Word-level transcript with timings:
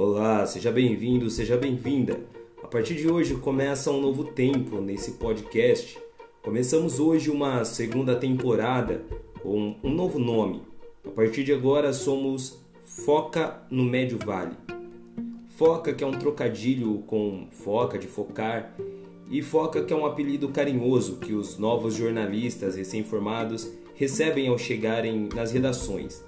Olá, 0.00 0.46
seja 0.46 0.70
bem-vindo, 0.70 1.28
seja 1.28 1.56
bem-vinda. 1.56 2.20
A 2.62 2.68
partir 2.68 2.94
de 2.94 3.10
hoje 3.10 3.34
começa 3.34 3.90
um 3.90 4.00
novo 4.00 4.22
tempo 4.22 4.80
nesse 4.80 5.14
podcast. 5.14 5.98
Começamos 6.40 7.00
hoje 7.00 7.30
uma 7.30 7.64
segunda 7.64 8.14
temporada 8.14 9.02
com 9.42 9.74
um 9.82 9.90
novo 9.92 10.20
nome. 10.20 10.62
A 11.04 11.10
partir 11.10 11.42
de 11.42 11.52
agora 11.52 11.92
somos 11.92 12.64
Foca 12.84 13.60
no 13.68 13.82
Médio 13.82 14.20
Vale. 14.24 14.54
Foca, 15.48 15.92
que 15.92 16.04
é 16.04 16.06
um 16.06 16.16
trocadilho 16.16 16.98
com 16.98 17.48
foca, 17.50 17.98
de 17.98 18.06
focar, 18.06 18.76
e 19.28 19.42
Foca, 19.42 19.82
que 19.82 19.92
é 19.92 19.96
um 19.96 20.06
apelido 20.06 20.50
carinhoso 20.50 21.16
que 21.16 21.32
os 21.32 21.58
novos 21.58 21.94
jornalistas 21.94 22.76
recém-formados 22.76 23.68
recebem 23.96 24.46
ao 24.46 24.58
chegarem 24.58 25.28
nas 25.34 25.50
redações. 25.50 26.24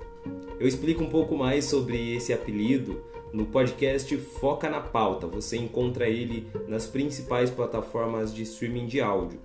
Eu 0.59 0.66
explico 0.66 1.05
um 1.05 1.09
pouco 1.09 1.37
mais 1.37 1.66
sobre 1.66 2.16
esse 2.16 2.33
apelido 2.33 3.01
no 3.33 3.47
podcast 3.47 4.16
Foca 4.16 4.69
na 4.69 4.80
Pauta. 4.80 5.27
Você 5.27 5.57
encontra 5.57 6.09
ele 6.09 6.47
nas 6.66 6.87
principais 6.87 7.51
plataformas 7.51 8.34
de 8.34 8.43
streaming 8.43 8.87
de 8.87 9.01
áudio. 9.01 9.41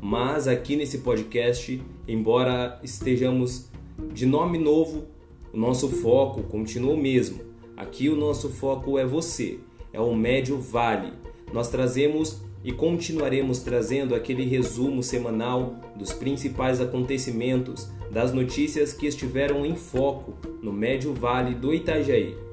Mas 0.00 0.46
aqui 0.46 0.76
nesse 0.76 0.98
podcast, 0.98 1.82
embora 2.06 2.78
estejamos 2.82 3.68
de 4.12 4.26
nome 4.26 4.58
novo, 4.58 5.06
o 5.52 5.56
nosso 5.56 5.88
foco 5.88 6.42
continua 6.42 6.94
o 6.94 6.98
mesmo. 6.98 7.40
Aqui 7.76 8.08
o 8.08 8.16
nosso 8.16 8.50
foco 8.50 8.98
é 8.98 9.06
você, 9.06 9.58
é 9.92 10.00
o 10.00 10.14
Médio 10.14 10.58
Vale. 10.58 11.12
Nós 11.52 11.68
trazemos 11.68 12.42
e 12.64 12.72
continuaremos 12.72 13.60
trazendo 13.60 14.14
aquele 14.14 14.44
resumo 14.44 15.02
semanal 15.02 15.76
dos 15.94 16.12
principais 16.12 16.80
acontecimentos, 16.80 17.88
das 18.10 18.32
notícias 18.32 18.92
que 18.92 19.06
estiveram 19.06 19.64
em 19.64 19.76
foco 19.76 20.34
no 20.62 20.72
Médio 20.72 21.14
Vale 21.14 21.54
do 21.54 21.72
Itajaí. 21.72 22.45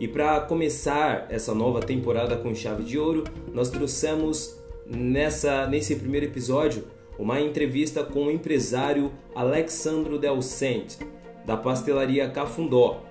E 0.00 0.08
para 0.08 0.40
começar 0.40 1.26
essa 1.28 1.54
nova 1.54 1.80
temporada 1.80 2.34
com 2.34 2.54
chave 2.54 2.84
de 2.84 2.98
ouro, 2.98 3.22
nós 3.52 3.68
trouxemos 3.68 4.58
nessa 4.86 5.66
nesse 5.66 5.94
primeiro 5.94 6.24
episódio 6.24 6.84
uma 7.18 7.38
entrevista 7.38 8.02
com 8.02 8.24
o 8.24 8.30
empresário 8.30 9.12
Alexandro 9.34 10.18
Del 10.18 10.40
Cente, 10.40 10.96
da 11.44 11.54
pastelaria 11.54 12.30
Cafundó. 12.30 13.02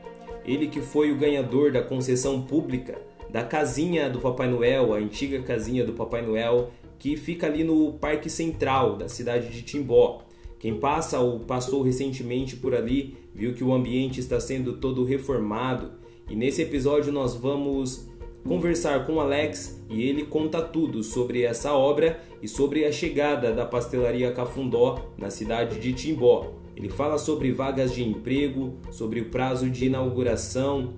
Ele 0.44 0.68
que 0.68 0.82
foi 0.82 1.12
o 1.12 1.16
ganhador 1.16 1.72
da 1.72 1.84
concessão 1.84 2.42
pública 2.42 3.00
da 3.30 3.44
casinha 3.44 4.10
do 4.10 4.18
Papai 4.18 4.50
Noel, 4.50 4.92
a 4.92 4.98
antiga 4.98 5.44
casinha 5.44 5.86
do 5.86 5.94
Papai 5.94 6.24
Noel, 6.24 6.72
que 6.98 7.16
fica 7.16 7.46
ali 7.46 7.64
no 7.64 7.94
Parque 7.94 8.32
Central 8.32 8.98
da 8.98 9.08
cidade 9.08 9.52
de 9.52 9.62
Timbó. 9.62 10.24
Quem 10.58 10.80
passa 10.80 11.20
ou 11.20 11.42
passou 11.42 11.84
recentemente 11.84 12.56
por 12.56 12.74
ali 12.74 13.16
viu 13.36 13.54
que 13.54 13.64
o 13.64 13.72
ambiente 13.72 14.20
está 14.20 14.40
sendo 14.40 14.78
todo 14.78 15.06
reformado 15.06 15.99
e 16.30 16.36
nesse 16.36 16.62
episódio 16.62 17.12
nós 17.12 17.36
vamos 17.36 18.08
conversar 18.48 19.06
com 19.06 19.20
Alex 19.20 19.84
e 19.90 20.04
ele 20.04 20.26
conta 20.26 20.62
tudo 20.62 21.04
sobre 21.04 21.44
essa 21.44 21.74
obra 21.74 22.22
e 22.42 22.48
sobre 22.48 22.86
a 22.86 22.92
chegada 22.92 23.52
da 23.52 23.66
pastelaria 23.66 24.32
Cafundó 24.32 25.12
na 25.18 25.30
cidade 25.30 25.80
de 25.80 25.92
Timbó. 25.94 26.54
Ele 26.76 26.88
fala 26.88 27.18
sobre 27.18 27.52
vagas 27.52 27.94
de 27.94 28.04
emprego, 28.04 28.78
sobre 28.92 29.20
o 29.20 29.30
prazo 29.30 29.70
de 29.70 29.88
inauguração 29.88 30.94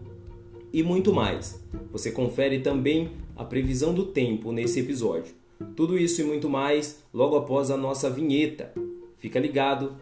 e 0.71 0.83
muito 0.83 1.13
mais. 1.13 1.63
Você 1.91 2.11
confere 2.11 2.59
também 2.59 3.11
a 3.35 3.43
previsão 3.43 3.93
do 3.93 4.05
tempo 4.05 4.51
nesse 4.51 4.79
episódio. 4.81 5.33
Tudo 5.75 5.97
isso 5.97 6.21
e 6.21 6.23
muito 6.23 6.49
mais 6.49 7.03
logo 7.13 7.35
após 7.35 7.71
a 7.71 7.77
nossa 7.77 8.09
vinheta. 8.09 8.73
Fica 9.17 9.39
ligado, 9.39 9.95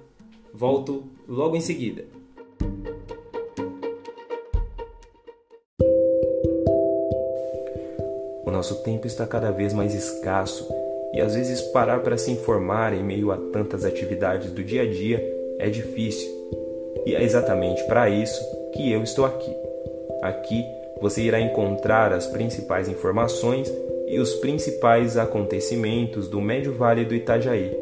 volto 0.54 1.04
logo 1.28 1.56
em 1.56 1.62
seguida. 1.62 2.19
Nosso 8.60 8.84
tempo 8.84 9.08
está 9.08 9.26
cada 9.26 9.52
vez 9.52 9.72
mais 9.72 9.94
escasso 9.94 10.68
e 11.14 11.22
às 11.22 11.34
vezes 11.34 11.62
parar 11.62 12.02
para 12.02 12.18
se 12.18 12.30
informar 12.30 12.94
em 12.94 13.02
meio 13.02 13.32
a 13.32 13.38
tantas 13.54 13.86
atividades 13.86 14.52
do 14.52 14.62
dia 14.62 14.82
a 14.82 14.86
dia 14.86 15.24
é 15.60 15.70
difícil. 15.70 16.30
E 17.06 17.16
é 17.16 17.24
exatamente 17.24 17.82
para 17.86 18.10
isso 18.10 18.42
que 18.74 18.92
eu 18.92 19.02
estou 19.02 19.24
aqui. 19.24 19.56
Aqui 20.22 20.62
você 21.02 21.22
irá 21.22 21.40
encontrar 21.40 22.12
as 22.12 22.28
principais 22.28 22.90
informações 22.90 23.74
e 24.10 24.20
os 24.20 24.34
principais 24.34 25.16
acontecimentos 25.16 26.28
do 26.28 26.42
Médio 26.42 26.74
Vale 26.74 27.06
do 27.06 27.16
Itajaí. 27.16 27.74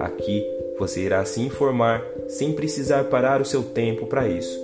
Aqui 0.00 0.42
você 0.78 1.02
irá 1.02 1.22
se 1.26 1.42
informar 1.42 2.02
sem 2.26 2.54
precisar 2.54 3.04
parar 3.04 3.42
o 3.42 3.44
seu 3.44 3.62
tempo 3.62 4.06
para 4.06 4.26
isso. 4.26 4.58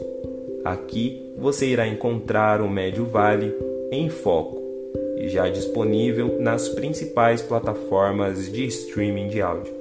Aqui 0.64 1.30
você 1.36 1.66
irá 1.66 1.86
encontrar 1.86 2.62
o 2.62 2.70
Médio 2.70 3.04
Vale 3.04 3.54
em 3.90 4.08
foco 4.08 4.61
já 5.28 5.48
disponível 5.48 6.40
nas 6.40 6.68
principais 6.68 7.40
plataformas 7.40 8.50
de 8.50 8.66
streaming 8.66 9.28
de 9.28 9.40
áudio. 9.40 9.72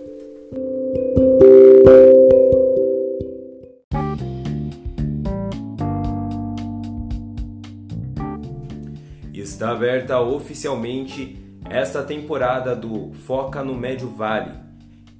Está 9.33 9.71
aberta 9.71 10.19
oficialmente 10.19 11.37
esta 11.69 12.03
temporada 12.03 12.75
do 12.75 13.11
Foca 13.13 13.63
no 13.63 13.75
Médio 13.75 14.09
Vale. 14.09 14.53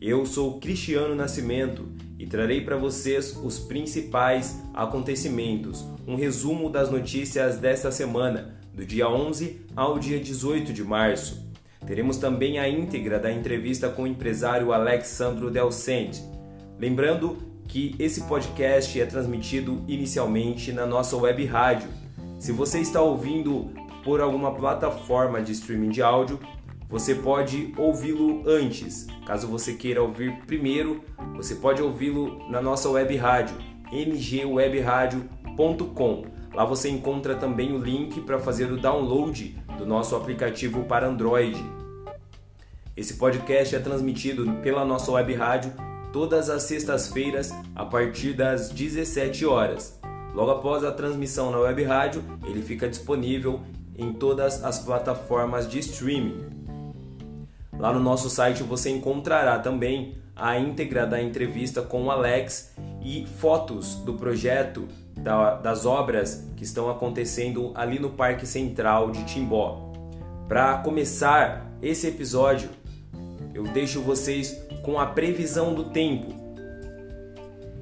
Eu 0.01 0.25
sou 0.25 0.59
Cristiano 0.59 1.13
Nascimento 1.13 1.87
e 2.17 2.25
trarei 2.25 2.61
para 2.61 2.75
vocês 2.75 3.37
os 3.43 3.59
principais 3.59 4.59
acontecimentos, 4.73 5.85
um 6.07 6.15
resumo 6.15 6.69
das 6.69 6.89
notícias 6.89 7.57
desta 7.57 7.91
semana 7.91 8.60
do 8.73 8.85
dia 8.85 9.09
11 9.09 9.61
ao 9.75 9.99
dia 9.99 10.19
18 10.19 10.73
de 10.73 10.83
março. 10.83 11.49
Teremos 11.85 12.17
também 12.17 12.59
a 12.59 12.69
íntegra 12.69 13.19
da 13.19 13.31
entrevista 13.31 13.89
com 13.89 14.03
o 14.03 14.07
empresário 14.07 14.71
Alexandro 14.71 15.49
Del 15.49 15.71
Cente. 15.71 16.21
Lembrando 16.77 17.37
que 17.67 17.95
esse 17.97 18.21
podcast 18.23 18.99
é 18.99 19.05
transmitido 19.05 19.83
inicialmente 19.87 20.71
na 20.71 20.85
nossa 20.85 21.15
web 21.15 21.43
rádio. 21.45 21.89
Se 22.39 22.51
você 22.51 22.79
está 22.79 23.01
ouvindo 23.01 23.71
por 24.03 24.19
alguma 24.19 24.53
plataforma 24.53 25.41
de 25.41 25.53
streaming 25.53 25.89
de 25.89 26.01
áudio, 26.01 26.39
você 26.89 27.15
pode 27.15 27.73
ouvi-lo 27.77 28.43
antes. 28.45 29.07
Caso 29.25 29.47
você 29.47 29.73
queira 29.73 30.03
ouvir 30.03 30.41
primeiro, 30.45 31.01
você 31.35 31.55
pode 31.55 31.81
ouvi-lo 31.81 32.49
na 32.49 32.61
nossa 32.61 32.89
web 32.89 33.15
rádio, 33.15 33.55
mgwebradio.com. 33.91 36.25
Lá 36.53 36.66
você 36.66 36.89
encontra 36.89 37.35
também 37.35 37.73
o 37.73 37.78
link 37.78 38.19
para 38.22 38.38
fazer 38.38 38.72
o 38.72 38.78
download 38.78 39.57
do 39.78 39.85
nosso 39.85 40.16
aplicativo 40.16 40.84
para 40.84 41.07
Android. 41.07 41.57
Esse 42.95 43.13
podcast 43.13 43.73
é 43.73 43.79
transmitido 43.79 44.51
pela 44.61 44.84
nossa 44.84 45.11
web 45.11 45.34
rádio 45.34 45.73
todas 46.11 46.50
as 46.50 46.63
sextas-feiras 46.63 47.53
a 47.73 47.85
partir 47.85 48.34
das 48.34 48.69
17 48.69 49.45
horas. 49.45 49.97
Logo 50.35 50.51
após 50.51 50.84
a 50.84 50.91
transmissão 50.91 51.51
na 51.51 51.59
web 51.59 51.84
rádio, 51.84 52.22
ele 52.45 52.61
fica 52.61 52.90
disponível 52.90 53.61
em 53.97 54.11
todas 54.11 54.61
as 54.63 54.79
plataformas 54.79 55.69
de 55.69 55.79
streaming. 55.79 56.50
Lá 57.79 57.94
no 57.94 58.00
nosso 58.00 58.29
site 58.29 58.61
você 58.61 58.90
encontrará 58.90 59.57
também 59.57 60.17
a 60.35 60.57
íntegra 60.57 61.07
da 61.07 61.22
entrevista 61.22 61.81
com 61.81 62.03
o 62.03 62.11
Alex 62.11 62.73
e 63.01 63.25
fotos 63.25 63.95
do 63.95 64.16
projeto 64.16 64.88
da, 65.16 65.55
das 65.55 65.85
obras 65.85 66.47
que 66.55 66.63
estão 66.63 66.89
acontecendo 66.89 67.72
ali 67.75 67.99
no 67.99 68.11
Parque 68.11 68.45
Central 68.45 69.11
de 69.11 69.23
Timbó. 69.25 69.91
Para 70.47 70.77
começar 70.79 71.72
esse 71.81 72.07
episódio, 72.07 72.69
eu 73.53 73.63
deixo 73.63 74.01
vocês 74.01 74.57
com 74.83 74.99
a 74.99 75.05
previsão 75.05 75.73
do 75.73 75.85
tempo 75.85 76.41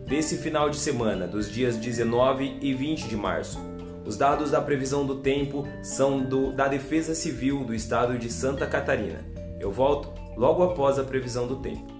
desse 0.07 0.37
final 0.37 0.69
de 0.69 0.77
semana, 0.77 1.27
dos 1.27 1.51
dias 1.51 1.77
19 1.77 2.57
e 2.61 2.73
20 2.73 3.07
de 3.07 3.15
março. 3.15 3.59
Os 4.05 4.17
dados 4.17 4.49
da 4.49 4.59
previsão 4.59 5.05
do 5.05 5.17
tempo 5.17 5.67
são 5.83 6.19
do, 6.19 6.51
da 6.51 6.67
Defesa 6.67 7.13
Civil 7.13 7.63
do 7.63 7.75
estado 7.75 8.17
de 8.17 8.31
Santa 8.31 8.65
Catarina. 8.65 9.23
Eu 9.59 9.71
volto 9.71 10.11
logo 10.35 10.63
após 10.63 10.97
a 10.97 11.03
previsão 11.03 11.45
do 11.45 11.57
tempo. 11.57 11.98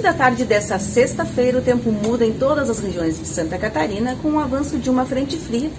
Partir 0.00 0.02
da 0.02 0.12
tarde 0.14 0.44
dessa 0.44 0.78
sexta-feira, 0.78 1.58
o 1.58 1.62
tempo 1.62 1.92
muda 1.92 2.24
em 2.24 2.32
todas 2.32 2.70
as 2.70 2.78
regiões 2.78 3.18
de 3.18 3.26
Santa 3.26 3.58
Catarina 3.58 4.16
com 4.22 4.32
o 4.32 4.38
avanço 4.38 4.78
de 4.78 4.88
uma 4.88 5.04
frente 5.04 5.36
fria 5.36 5.70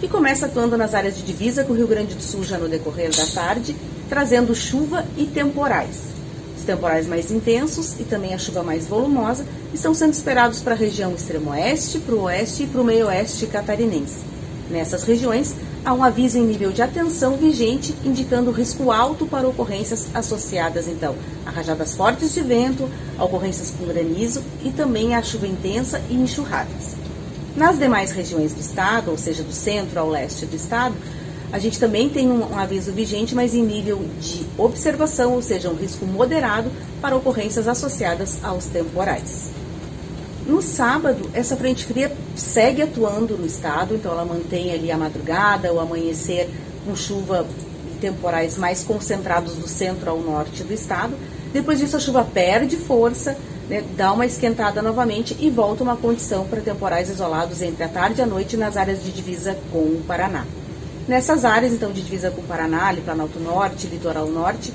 que 0.00 0.06
começa 0.06 0.46
atuando 0.46 0.76
nas 0.76 0.94
áreas 0.94 1.16
de 1.16 1.22
divisa 1.22 1.64
com 1.64 1.72
o 1.72 1.76
Rio 1.76 1.88
Grande 1.88 2.14
do 2.14 2.22
Sul 2.22 2.44
já 2.44 2.56
no 2.56 2.68
decorrer 2.68 3.10
da 3.10 3.26
tarde, 3.26 3.74
trazendo 4.08 4.54
chuva 4.54 5.04
e 5.16 5.26
temporais. 5.26 6.02
Os 6.56 6.62
temporais 6.62 7.06
mais 7.06 7.32
intensos 7.32 7.98
e 7.98 8.04
também 8.04 8.32
a 8.32 8.38
chuva 8.38 8.62
mais 8.62 8.86
volumosa 8.86 9.44
estão 9.72 9.92
sendo 9.92 10.12
esperados 10.12 10.60
para 10.60 10.74
a 10.74 10.78
região 10.78 11.12
extremo-oeste, 11.12 11.98
para 11.98 12.14
o 12.14 12.22
oeste 12.22 12.62
e 12.62 12.66
para 12.66 12.80
o 12.80 12.84
meio-oeste 12.84 13.46
catarinense. 13.46 14.18
Nessas 14.70 15.02
regiões, 15.02 15.54
há 15.84 15.92
um 15.92 16.02
aviso 16.02 16.38
em 16.38 16.46
nível 16.46 16.72
de 16.72 16.80
atenção 16.80 17.36
vigente, 17.36 17.94
indicando 18.04 18.50
risco 18.50 18.90
alto 18.90 19.26
para 19.26 19.46
ocorrências 19.46 20.06
associadas, 20.14 20.88
então, 20.88 21.14
a 21.44 21.50
rajadas 21.50 21.94
fortes 21.94 22.32
de 22.32 22.40
vento, 22.40 22.88
ocorrências 23.18 23.70
com 23.70 23.86
granizo 23.86 24.42
e 24.64 24.70
também 24.70 25.14
a 25.14 25.22
chuva 25.22 25.46
intensa 25.46 26.00
e 26.08 26.14
enxurradas. 26.14 26.96
Nas 27.54 27.78
demais 27.78 28.10
regiões 28.10 28.52
do 28.52 28.60
estado, 28.60 29.10
ou 29.10 29.18
seja, 29.18 29.42
do 29.42 29.52
centro 29.52 30.00
ao 30.00 30.08
leste 30.08 30.46
do 30.46 30.56
estado, 30.56 30.94
a 31.52 31.58
gente 31.58 31.78
também 31.78 32.08
tem 32.08 32.28
um, 32.28 32.52
um 32.52 32.58
aviso 32.58 32.90
vigente, 32.90 33.34
mas 33.34 33.54
em 33.54 33.62
nível 33.62 34.04
de 34.20 34.44
observação, 34.58 35.34
ou 35.34 35.42
seja, 35.42 35.68
um 35.68 35.76
risco 35.76 36.04
moderado 36.04 36.70
para 37.00 37.14
ocorrências 37.14 37.68
associadas 37.68 38.38
aos 38.42 38.64
temporais. 38.66 39.50
No 40.46 40.60
sábado, 40.60 41.30
essa 41.32 41.56
frente 41.56 41.86
fria 41.86 42.12
segue 42.36 42.82
atuando 42.82 43.36
no 43.36 43.46
estado, 43.46 43.94
então 43.94 44.12
ela 44.12 44.26
mantém 44.26 44.72
ali 44.72 44.90
a 44.90 44.98
madrugada, 44.98 45.72
o 45.72 45.80
amanhecer 45.80 46.50
com 46.84 46.94
chuva 46.94 47.46
e 47.90 47.98
temporais 47.98 48.58
mais 48.58 48.84
concentrados 48.84 49.54
do 49.54 49.66
centro 49.66 50.10
ao 50.10 50.18
norte 50.18 50.62
do 50.62 50.74
estado. 50.74 51.14
Depois 51.50 51.78
disso, 51.78 51.96
a 51.96 52.00
chuva 52.00 52.24
perde 52.24 52.76
força, 52.76 53.38
né, 53.70 53.82
dá 53.96 54.12
uma 54.12 54.26
esquentada 54.26 54.82
novamente 54.82 55.34
e 55.40 55.48
volta 55.48 55.82
uma 55.82 55.96
condição 55.96 56.46
para 56.46 56.60
temporais 56.60 57.08
isolados 57.08 57.62
entre 57.62 57.82
a 57.82 57.88
tarde 57.88 58.20
e 58.20 58.22
a 58.22 58.26
noite 58.26 58.54
nas 58.54 58.76
áreas 58.76 59.02
de 59.02 59.10
divisa 59.10 59.56
com 59.72 59.78
o 59.78 60.04
Paraná. 60.06 60.44
Nessas 61.08 61.44
áreas, 61.44 61.72
então, 61.72 61.90
de 61.90 62.02
divisa 62.02 62.30
com 62.30 62.42
o 62.42 62.44
Paraná, 62.44 62.94
Planalto 63.02 63.38
Norte, 63.38 63.86
Litoral 63.86 64.26
Norte, 64.26 64.72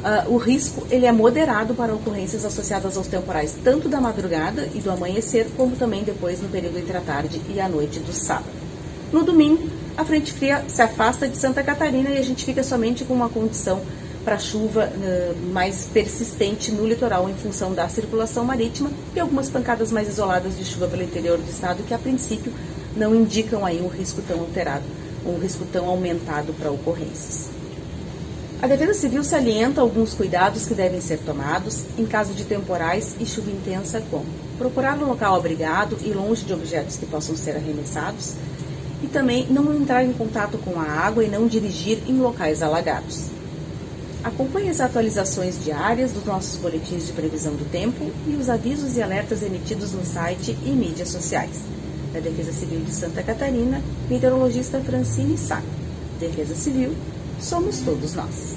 uh, 0.00 0.32
o 0.32 0.36
risco 0.36 0.86
ele 0.90 1.06
é 1.06 1.12
moderado 1.12 1.74
para 1.74 1.94
ocorrências 1.94 2.44
associadas 2.44 2.96
aos 2.96 3.06
temporais, 3.06 3.56
tanto 3.62 3.88
da 3.88 4.00
madrugada 4.00 4.68
e 4.74 4.80
do 4.80 4.90
amanhecer, 4.90 5.48
como 5.56 5.76
também 5.76 6.02
depois 6.02 6.40
no 6.40 6.48
período 6.48 6.78
entre 6.78 6.96
a 6.96 7.00
tarde 7.00 7.40
e 7.48 7.60
a 7.60 7.68
noite 7.68 8.00
do 8.00 8.12
sábado. 8.12 8.46
No 9.12 9.22
domingo, 9.22 9.68
a 9.96 10.04
frente 10.04 10.32
fria 10.32 10.64
se 10.68 10.82
afasta 10.82 11.26
de 11.26 11.36
Santa 11.36 11.62
Catarina 11.62 12.10
e 12.10 12.18
a 12.18 12.22
gente 12.22 12.44
fica 12.44 12.62
somente 12.62 13.04
com 13.04 13.14
uma 13.14 13.28
condição 13.28 13.80
para 14.24 14.38
chuva 14.38 14.92
uh, 14.94 15.52
mais 15.52 15.86
persistente 15.86 16.70
no 16.70 16.86
litoral 16.86 17.28
em 17.30 17.34
função 17.34 17.72
da 17.72 17.88
circulação 17.88 18.44
marítima 18.44 18.90
e 19.16 19.20
algumas 19.20 19.48
pancadas 19.48 19.90
mais 19.90 20.08
isoladas 20.08 20.56
de 20.56 20.64
chuva 20.64 20.86
pelo 20.86 21.02
interior 21.02 21.38
do 21.38 21.50
estado 21.50 21.82
que 21.82 21.94
a 21.94 21.98
princípio 21.98 22.52
não 22.96 23.14
indicam 23.14 23.64
aí 23.64 23.80
um 23.80 23.88
risco 23.88 24.20
tão 24.26 24.40
alterado, 24.40 24.84
um 25.24 25.38
risco 25.38 25.64
tão 25.72 25.86
aumentado 25.86 26.52
para 26.52 26.70
ocorrências. 26.70 27.57
A 28.60 28.66
Defesa 28.66 28.92
Civil 28.92 29.22
salienta 29.22 29.80
alguns 29.80 30.14
cuidados 30.14 30.66
que 30.66 30.74
devem 30.74 31.00
ser 31.00 31.18
tomados 31.18 31.84
em 31.96 32.04
caso 32.04 32.32
de 32.32 32.42
temporais 32.42 33.14
e 33.20 33.24
chuva 33.24 33.52
intensa, 33.52 34.02
como 34.10 34.26
procurar 34.58 34.98
um 34.98 35.06
local 35.06 35.36
abrigado 35.36 35.96
e 36.04 36.10
longe 36.10 36.44
de 36.44 36.52
objetos 36.52 36.96
que 36.96 37.06
possam 37.06 37.36
ser 37.36 37.52
arremessados, 37.52 38.34
e 39.00 39.06
também 39.06 39.46
não 39.48 39.72
entrar 39.72 40.04
em 40.04 40.12
contato 40.12 40.58
com 40.58 40.80
a 40.80 40.82
água 40.82 41.22
e 41.22 41.28
não 41.28 41.46
dirigir 41.46 42.00
em 42.08 42.18
locais 42.18 42.60
alagados. 42.60 43.26
Acompanhe 44.24 44.70
as 44.70 44.80
atualizações 44.80 45.62
diárias 45.62 46.10
dos 46.10 46.24
nossos 46.24 46.58
boletins 46.58 47.06
de 47.06 47.12
previsão 47.12 47.54
do 47.54 47.70
tempo 47.70 48.10
e 48.26 48.34
os 48.34 48.48
avisos 48.48 48.96
e 48.96 49.02
alertas 49.02 49.40
emitidos 49.40 49.92
no 49.92 50.04
site 50.04 50.58
e 50.66 50.70
mídias 50.70 51.10
sociais. 51.10 51.60
Da 52.12 52.18
Defesa 52.18 52.52
Civil 52.52 52.80
de 52.80 52.90
Santa 52.90 53.22
Catarina, 53.22 53.80
meteorologista 54.10 54.80
Francine 54.80 55.38
Sá. 55.38 55.62
Defesa 56.18 56.56
Civil, 56.56 56.96
somos 57.40 57.80
todos 57.80 58.14
nós. 58.14 58.56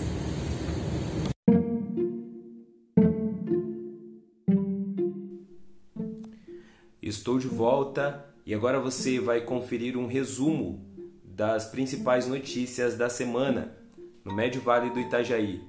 Estou 7.01 7.37
de 7.37 7.47
volta 7.47 8.25
e 8.45 8.53
agora 8.53 8.79
você 8.79 9.19
vai 9.19 9.41
conferir 9.41 9.97
um 9.97 10.07
resumo 10.07 10.85
das 11.23 11.65
principais 11.65 12.27
notícias 12.27 12.97
da 12.97 13.09
semana 13.09 13.75
no 14.23 14.33
Médio 14.33 14.61
Vale 14.61 14.89
do 14.89 14.99
Itajaí. 14.99 15.61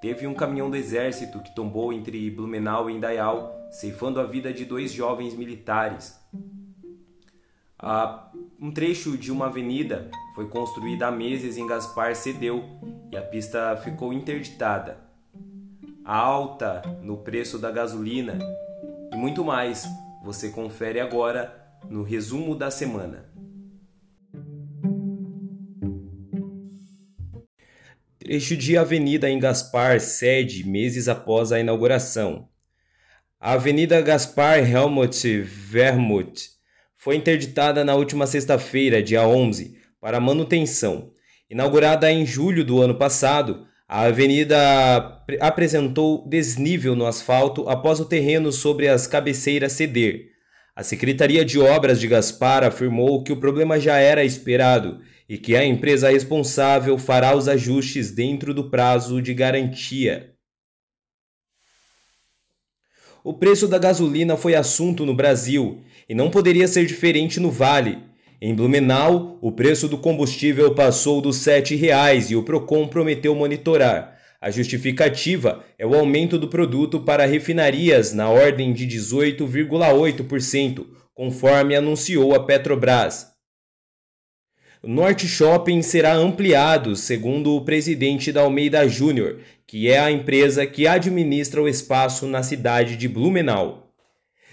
Teve 0.00 0.26
um 0.26 0.34
caminhão 0.34 0.70
do 0.70 0.76
exército 0.76 1.40
que 1.40 1.54
tombou 1.54 1.92
entre 1.92 2.30
Blumenau 2.30 2.88
e 2.88 2.94
Indaial, 2.94 3.68
ceifando 3.70 4.20
a 4.20 4.24
vida 4.24 4.52
de 4.52 4.64
dois 4.64 4.92
jovens 4.92 5.34
militares. 5.34 6.18
Ah, 7.78 8.30
um 8.60 8.70
trecho 8.70 9.16
de 9.18 9.30
uma 9.30 9.46
avenida 9.46 10.10
foi 10.34 10.48
construída 10.48 11.08
há 11.08 11.10
meses 11.10 11.56
em 11.56 11.66
Gaspar 11.66 12.14
cedeu 12.14 12.64
e 13.12 13.16
a 13.16 13.22
pista 13.22 13.76
ficou 13.76 14.12
interditada. 14.12 14.98
A 16.04 16.16
alta 16.16 16.82
no 17.02 17.18
preço 17.18 17.58
da 17.58 17.70
gasolina 17.70 18.38
e 19.12 19.16
muito 19.16 19.44
mais 19.44 19.86
você 20.24 20.48
confere 20.48 21.00
agora 21.00 21.54
no 21.88 22.02
resumo 22.02 22.54
da 22.54 22.70
semana. 22.70 23.30
Trecho 28.18 28.56
de 28.56 28.76
avenida 28.76 29.28
em 29.28 29.38
Gaspar 29.38 30.00
cede 30.00 30.66
meses 30.66 31.08
após 31.08 31.52
a 31.52 31.60
inauguração. 31.60 32.48
A 33.38 33.52
Avenida 33.52 34.00
Gaspar 34.00 34.58
Helmut 34.58 35.42
Vermut 35.42 36.55
foi 37.06 37.14
interditada 37.14 37.84
na 37.84 37.94
última 37.94 38.26
sexta-feira, 38.26 39.00
dia 39.00 39.24
11, 39.24 39.76
para 40.00 40.18
manutenção. 40.18 41.12
Inaugurada 41.48 42.10
em 42.10 42.26
julho 42.26 42.64
do 42.64 42.82
ano 42.82 42.96
passado, 42.96 43.64
a 43.86 44.06
avenida 44.06 45.24
apresentou 45.40 46.28
desnível 46.28 46.96
no 46.96 47.06
asfalto 47.06 47.68
após 47.68 48.00
o 48.00 48.06
terreno 48.06 48.50
sobre 48.50 48.88
as 48.88 49.06
cabeceiras 49.06 49.70
ceder. 49.74 50.30
A 50.74 50.82
Secretaria 50.82 51.44
de 51.44 51.60
Obras 51.60 52.00
de 52.00 52.08
Gaspar 52.08 52.64
afirmou 52.64 53.22
que 53.22 53.30
o 53.30 53.36
problema 53.36 53.78
já 53.78 53.98
era 53.98 54.24
esperado 54.24 54.98
e 55.28 55.38
que 55.38 55.54
a 55.54 55.64
empresa 55.64 56.10
responsável 56.10 56.98
fará 56.98 57.36
os 57.36 57.46
ajustes 57.46 58.10
dentro 58.10 58.52
do 58.52 58.68
prazo 58.68 59.22
de 59.22 59.32
garantia. 59.32 60.34
O 63.22 63.32
preço 63.32 63.68
da 63.68 63.78
gasolina 63.78 64.36
foi 64.36 64.56
assunto 64.56 65.06
no 65.06 65.14
Brasil 65.14 65.84
e 66.08 66.14
não 66.14 66.30
poderia 66.30 66.68
ser 66.68 66.86
diferente 66.86 67.40
no 67.40 67.50
Vale. 67.50 67.98
Em 68.40 68.54
Blumenau, 68.54 69.38
o 69.40 69.50
preço 69.50 69.88
do 69.88 69.98
combustível 69.98 70.74
passou 70.74 71.20
dos 71.20 71.44
R$ 71.46 71.62
7,00 71.62 72.30
e 72.30 72.36
o 72.36 72.42
Procon 72.42 72.86
prometeu 72.86 73.34
monitorar. 73.34 74.16
A 74.40 74.50
justificativa 74.50 75.64
é 75.78 75.86
o 75.86 75.94
aumento 75.94 76.38
do 76.38 76.48
produto 76.48 77.00
para 77.00 77.24
refinarias 77.24 78.12
na 78.12 78.28
ordem 78.28 78.72
de 78.72 78.86
18,8%, 78.86 80.86
conforme 81.14 81.74
anunciou 81.74 82.34
a 82.34 82.44
Petrobras. 82.44 83.34
O 84.82 84.88
Norte 84.88 85.26
Shopping 85.26 85.82
será 85.82 86.14
ampliado, 86.14 86.94
segundo 86.94 87.56
o 87.56 87.64
presidente 87.64 88.30
da 88.30 88.42
Almeida 88.42 88.86
Júnior, 88.86 89.40
que 89.66 89.90
é 89.90 89.98
a 89.98 90.12
empresa 90.12 90.66
que 90.66 90.86
administra 90.86 91.60
o 91.60 91.66
espaço 91.66 92.26
na 92.26 92.42
cidade 92.42 92.96
de 92.96 93.08
Blumenau. 93.08 93.85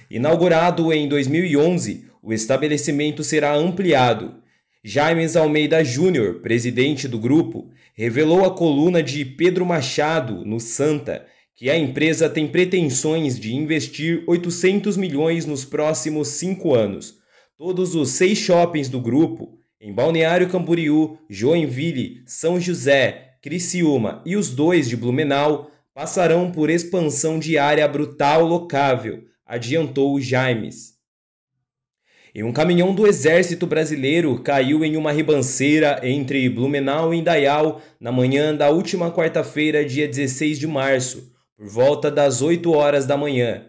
Inaugurado 0.10 0.92
em 0.92 1.08
2011, 1.08 2.06
o 2.22 2.34
estabelecimento 2.34 3.24
será 3.24 3.56
ampliado. 3.56 4.36
James 4.84 5.36
Almeida 5.36 5.84
Júnior, 5.84 6.42
presidente 6.42 7.08
do 7.08 7.18
grupo, 7.18 7.70
revelou 7.94 8.46
à 8.46 8.52
coluna 8.52 9.02
de 9.02 9.24
Pedro 9.24 9.66
Machado, 9.66 10.44
no 10.46 10.60
Santa, 10.60 11.26
que 11.56 11.70
a 11.70 11.78
empresa 11.78 12.30
tem 12.30 12.48
pretensões 12.48 13.40
de 13.40 13.56
investir 13.56 14.24
800 14.28 14.98
milhões 14.98 15.46
nos 15.46 15.64
próximos 15.64 16.30
cinco 16.30 16.74
anos. 16.74 17.16
Todos 17.58 17.96
os 17.96 18.10
seis 18.10 18.38
shoppings 18.38 18.90
do 18.90 19.00
grupo 19.00 19.60
em 19.80 19.94
Balneário 19.94 20.50
Camboriú, 20.50 21.18
Joinville, 21.30 22.24
São 22.26 22.60
José, 22.60 23.36
Criciúma 23.42 24.22
e 24.26 24.38
os 24.38 24.50
dois 24.50 24.88
de 24.88 24.96
Blumenau 24.96 25.70
passarão 25.94 26.50
por 26.50 26.70
expansão 26.70 27.38
diária 27.38 27.86
brutal 27.88 28.46
locável, 28.46 29.26
adiantou 29.54 30.20
Jaimes. 30.20 30.94
E 32.34 32.44
um 32.44 32.52
caminhão 32.52 32.96
do 32.96 33.06
Exército 33.06 33.68
Brasileiro 33.68 34.40
caiu 34.40 34.84
em 34.84 34.98
uma 34.98 35.12
ribanceira 35.12 36.00
entre 36.02 36.50
Blumenau 36.50 37.14
e 37.14 37.20
Indaial 37.20 37.80
na 38.00 38.12
manhã 38.12 38.56
da 38.56 38.72
última 38.72 39.12
quarta-feira, 39.12 39.86
dia 39.86 40.08
16 40.08 40.58
de 40.58 40.66
março, 40.66 41.32
por 41.56 41.68
volta 41.68 42.10
das 42.10 42.42
8 42.42 42.72
horas 42.72 43.06
da 43.06 43.16
manhã, 43.16 43.66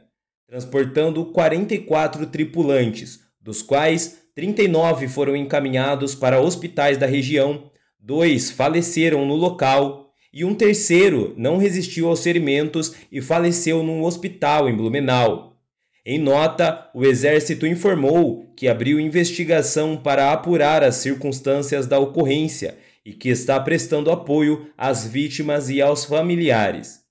transportando 0.49 1.27
44 1.27 2.27
tripulantes, 2.29 3.21
dos 3.39 3.61
quais 3.61 4.21
39 4.35 5.07
foram 5.07 5.37
encaminhados 5.37 6.15
para 6.15 6.41
hospitais 6.41 6.97
da 6.97 7.05
região, 7.05 7.71
dois 8.01 8.51
faleceram 8.51 9.27
no 9.27 9.35
local 9.35 10.11
e 10.33 10.43
um 10.47 10.55
terceiro 10.55 11.35
não 11.37 11.59
resistiu 11.59 12.09
aos 12.09 12.23
ferimentos 12.23 12.95
e 13.13 13.21
faleceu 13.21 13.83
num 13.83 14.03
hospital 14.03 14.71
em 14.71 14.75
Blumenau. 14.75 15.54
Em 16.07 16.19
nota, 16.19 16.91
o 16.93 17.03
Exército 17.03 17.67
informou 17.67 18.53
que 18.55 18.69
abriu 18.69 19.01
investigação 19.01 19.97
para 19.97 20.33
apurar 20.33 20.85
as 20.85 20.97
circunstâncias 20.97 21.87
da 21.87 21.99
ocorrência 21.99 22.77
e 23.03 23.15
que 23.15 23.31
está 23.31 23.59
prestando 23.59 24.11
apoio 24.11 24.71
às 24.77 25.07
vítimas 25.07 25.71
e 25.71 25.81
aos 25.81 26.05
familiares. 26.05 27.03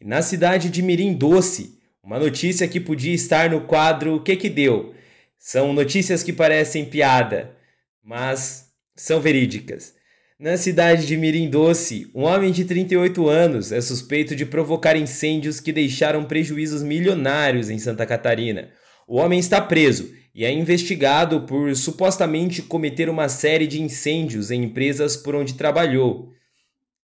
na 0.00 0.22
cidade 0.22 0.70
de 0.70 0.82
Mirim 0.82 1.12
Doce, 1.12 1.78
uma 2.02 2.18
notícia 2.18 2.66
que 2.68 2.80
podia 2.80 3.14
estar 3.14 3.50
no 3.50 3.62
quadro 3.62 4.14
O 4.14 4.22
que 4.22 4.36
que 4.36 4.48
deu, 4.48 4.94
são 5.36 5.72
notícias 5.72 6.22
que 6.22 6.32
parecem 6.32 6.84
piada, 6.84 7.56
mas 8.02 8.72
são 8.94 9.20
verídicas. 9.20 9.95
Na 10.38 10.58
cidade 10.58 11.06
de 11.06 11.16
Mirim 11.16 11.48
Doce, 11.48 12.10
um 12.14 12.24
homem 12.24 12.52
de 12.52 12.66
38 12.66 13.26
anos 13.26 13.72
é 13.72 13.80
suspeito 13.80 14.36
de 14.36 14.44
provocar 14.44 14.94
incêndios 14.94 15.60
que 15.60 15.72
deixaram 15.72 16.24
prejuízos 16.24 16.82
milionários 16.82 17.70
em 17.70 17.78
Santa 17.78 18.04
Catarina. 18.04 18.68
O 19.08 19.16
homem 19.16 19.38
está 19.38 19.62
preso 19.62 20.12
e 20.34 20.44
é 20.44 20.52
investigado 20.52 21.46
por 21.46 21.74
supostamente 21.74 22.60
cometer 22.60 23.08
uma 23.08 23.30
série 23.30 23.66
de 23.66 23.80
incêndios 23.80 24.50
em 24.50 24.64
empresas 24.64 25.16
por 25.16 25.34
onde 25.34 25.54
trabalhou. 25.54 26.28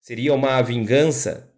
Seria 0.01 0.35
uma 0.35 0.61
vingança? 0.61 1.53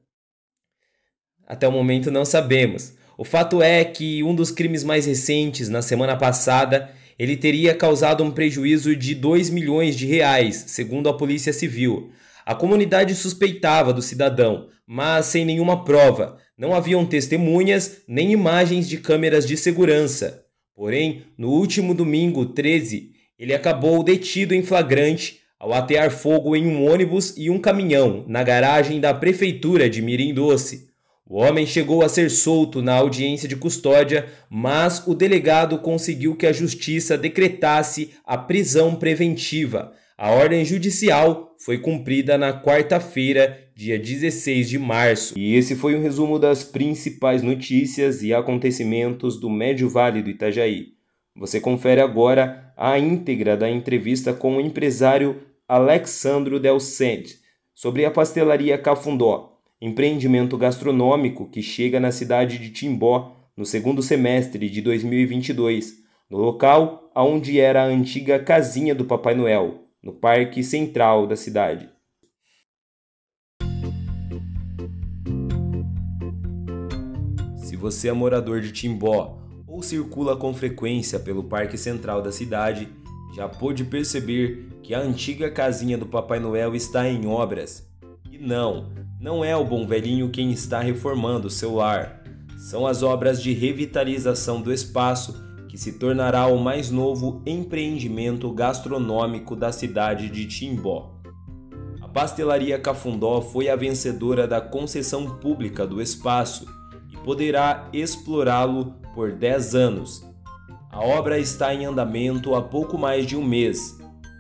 Até 1.47 1.67
o 1.67 1.73
momento 1.73 2.11
não 2.11 2.27
sabemos. 2.27 2.93
O 3.17 3.25
fato 3.25 3.63
é 3.63 3.83
que 3.83 4.23
um 4.23 4.35
dos 4.35 4.51
crimes 4.51 4.85
mais 4.85 5.07
recentes, 5.07 5.71
na 5.71 5.81
semana 5.81 6.19
passada, 6.19 6.93
ele 7.23 7.37
teria 7.37 7.73
causado 7.73 8.25
um 8.25 8.33
prejuízo 8.33 8.97
de 8.97 9.15
2 9.15 9.49
milhões 9.49 9.95
de 9.95 10.07
reais, 10.07 10.65
segundo 10.67 11.09
a 11.09 11.17
Polícia 11.17 11.53
Civil. 11.53 12.11
A 12.45 12.53
comunidade 12.53 13.15
suspeitava 13.15 13.93
do 13.93 14.03
cidadão, 14.03 14.67
mas 14.85 15.27
sem 15.27 15.45
nenhuma 15.45 15.85
prova. 15.85 16.37
Não 16.59 16.75
haviam 16.75 17.07
testemunhas 17.07 17.99
nem 18.09 18.33
imagens 18.33 18.89
de 18.89 18.97
câmeras 18.97 19.47
de 19.47 19.57
segurança. 19.57 20.43
Porém, 20.75 21.23
no 21.39 21.51
último 21.51 21.95
domingo, 21.95 22.45
13, 22.45 23.13
ele 23.39 23.55
acabou 23.55 24.03
detido 24.03 24.53
em 24.53 24.65
flagrante 24.65 25.39
ao 25.61 25.73
atear 25.73 26.11
fogo 26.11 26.57
em 26.57 26.67
um 26.67 26.85
ônibus 26.91 27.37
e 27.37 27.49
um 27.49 27.61
caminhão 27.61 28.25
na 28.27 28.43
garagem 28.43 28.99
da 28.99 29.15
prefeitura 29.15 29.89
de 29.89 30.03
Mirim 30.03 30.35
Doce. 30.35 30.89
O 31.33 31.39
homem 31.39 31.65
chegou 31.65 32.03
a 32.03 32.11
ser 32.11 32.31
solto 32.31 32.83
na 32.83 32.93
audiência 32.93 33.49
de 33.49 33.57
custódia, 33.57 34.29
mas 34.51 35.03
o 35.07 35.15
delegado 35.15 35.79
conseguiu 35.79 36.37
que 36.37 36.47
a 36.47 36.53
justiça 36.53 37.17
decretasse 37.17 38.11
a 38.23 38.37
prisão 38.37 38.95
preventiva. 38.97 39.95
A 40.19 40.31
ordem 40.31 40.63
judicial 40.63 41.57
foi 41.59 41.79
cumprida 41.79 42.37
na 42.37 42.53
quarta-feira, 42.53 43.67
dia 43.75 43.99
16 43.99 44.69
de 44.69 44.79
março. 44.79 45.33
E 45.39 45.55
esse 45.55 45.75
foi 45.75 45.97
um 45.97 46.03
resumo 46.03 46.39
das 46.39 46.65
principais 46.65 47.43
notícias 47.43 48.23
e 48.23 48.35
acontecimentos 48.35 49.41
do 49.41 49.49
Médio 49.49 49.89
Vale 49.89 50.21
do 50.21 50.29
Itajaí. 50.29 50.89
Você 51.35 51.59
confere 51.59 52.03
agora 52.03 52.75
a 52.77 52.99
íntegra 52.99 53.57
da 53.57 53.71
entrevista 53.71 54.35
com 54.35 54.59
o 54.59 54.61
empresário 54.61 55.41
Alexandro 55.67 56.61
Del 56.61 56.79
Cente 56.79 57.39
sobre 57.75 58.05
a 58.05 58.11
pastelaria 58.11 58.77
Cafundó 58.77 59.52
empreendimento 59.83 60.57
gastronômico 60.57 61.51
que 61.51 61.61
chega 61.61 61.99
na 61.99 62.13
cidade 62.13 62.57
de 62.57 62.71
Timbó 62.71 63.35
no 63.57 63.67
segundo 63.67 64.01
semestre 64.01 64.71
de 64.71 64.81
2022, 64.81 65.95
no 66.31 66.39
local 66.39 67.11
onde 67.17 67.59
era 67.59 67.83
a 67.83 67.87
antiga 67.87 68.39
casinha 68.39 68.95
do 68.95 69.05
Papai 69.05 69.35
Noel, 69.35 69.89
no 70.01 70.13
Parque 70.13 70.63
Central 70.63 71.27
da 71.27 71.35
cidade. 71.35 71.91
Se 77.57 77.77
você 77.77 78.09
é 78.09 78.13
morador 78.13 78.61
de 78.61 78.71
Timbó 78.71 79.37
ou 79.67 79.83
circula 79.83 80.37
com 80.37 80.55
frequência 80.55 81.19
pelo 81.19 81.43
Parque 81.43 81.77
Central 81.77 82.23
da 82.23 82.31
cidade, 82.31 82.89
já 83.35 83.49
pôde 83.49 83.83
perceber 83.83 84.69
que 84.81 84.95
a 84.95 85.01
antiga 85.01 85.51
casinha 85.51 85.99
do 85.99 86.07
Papai 86.07 86.39
Noel 86.39 86.73
está 86.77 87.09
em 87.09 87.27
obras. 87.27 87.91
E 88.31 88.39
não, 88.39 89.02
não 89.23 89.45
é 89.45 89.57
o 89.57 89.65
bom 89.65 89.87
velhinho 89.87 90.31
quem 90.31 90.51
está 90.51 90.81
reformando 90.81 91.49
seu 91.49 91.77
lar. 91.77 92.25
São 92.59 92.85
as 92.85 93.05
obras 93.05 93.41
de 93.41 93.53
revitalização 93.53 94.61
do 94.61 94.73
espaço 94.73 95.41
que 95.69 95.79
se 95.79 95.93
tornará 95.93 96.49
o 96.49 96.59
mais 96.59 96.91
novo 96.91 97.41
empreendimento 97.47 98.53
gastronômico 98.53 99.55
da 99.55 99.71
cidade 99.71 100.29
de 100.29 100.45
Timbó. 100.47 101.15
A 102.01 102.09
pastelaria 102.09 102.81
Cafundó 102.81 103.41
foi 103.41 103.69
a 103.69 103.77
vencedora 103.77 104.47
da 104.47 104.61
concessão 104.61 105.39
pública 105.39 105.87
do 105.87 106.03
espaço 106.03 106.67
e 107.13 107.17
poderá 107.19 107.89
explorá-lo 107.93 108.97
por 109.15 109.31
10 109.31 109.75
anos. 109.77 110.27
A 110.91 111.01
obra 111.01 111.39
está 111.39 111.73
em 111.73 111.87
andamento 111.87 112.57
há 112.57 112.61
pouco 112.61 112.99
mais 112.99 113.25
de 113.25 113.37
um 113.37 113.45
mês. 113.45 113.99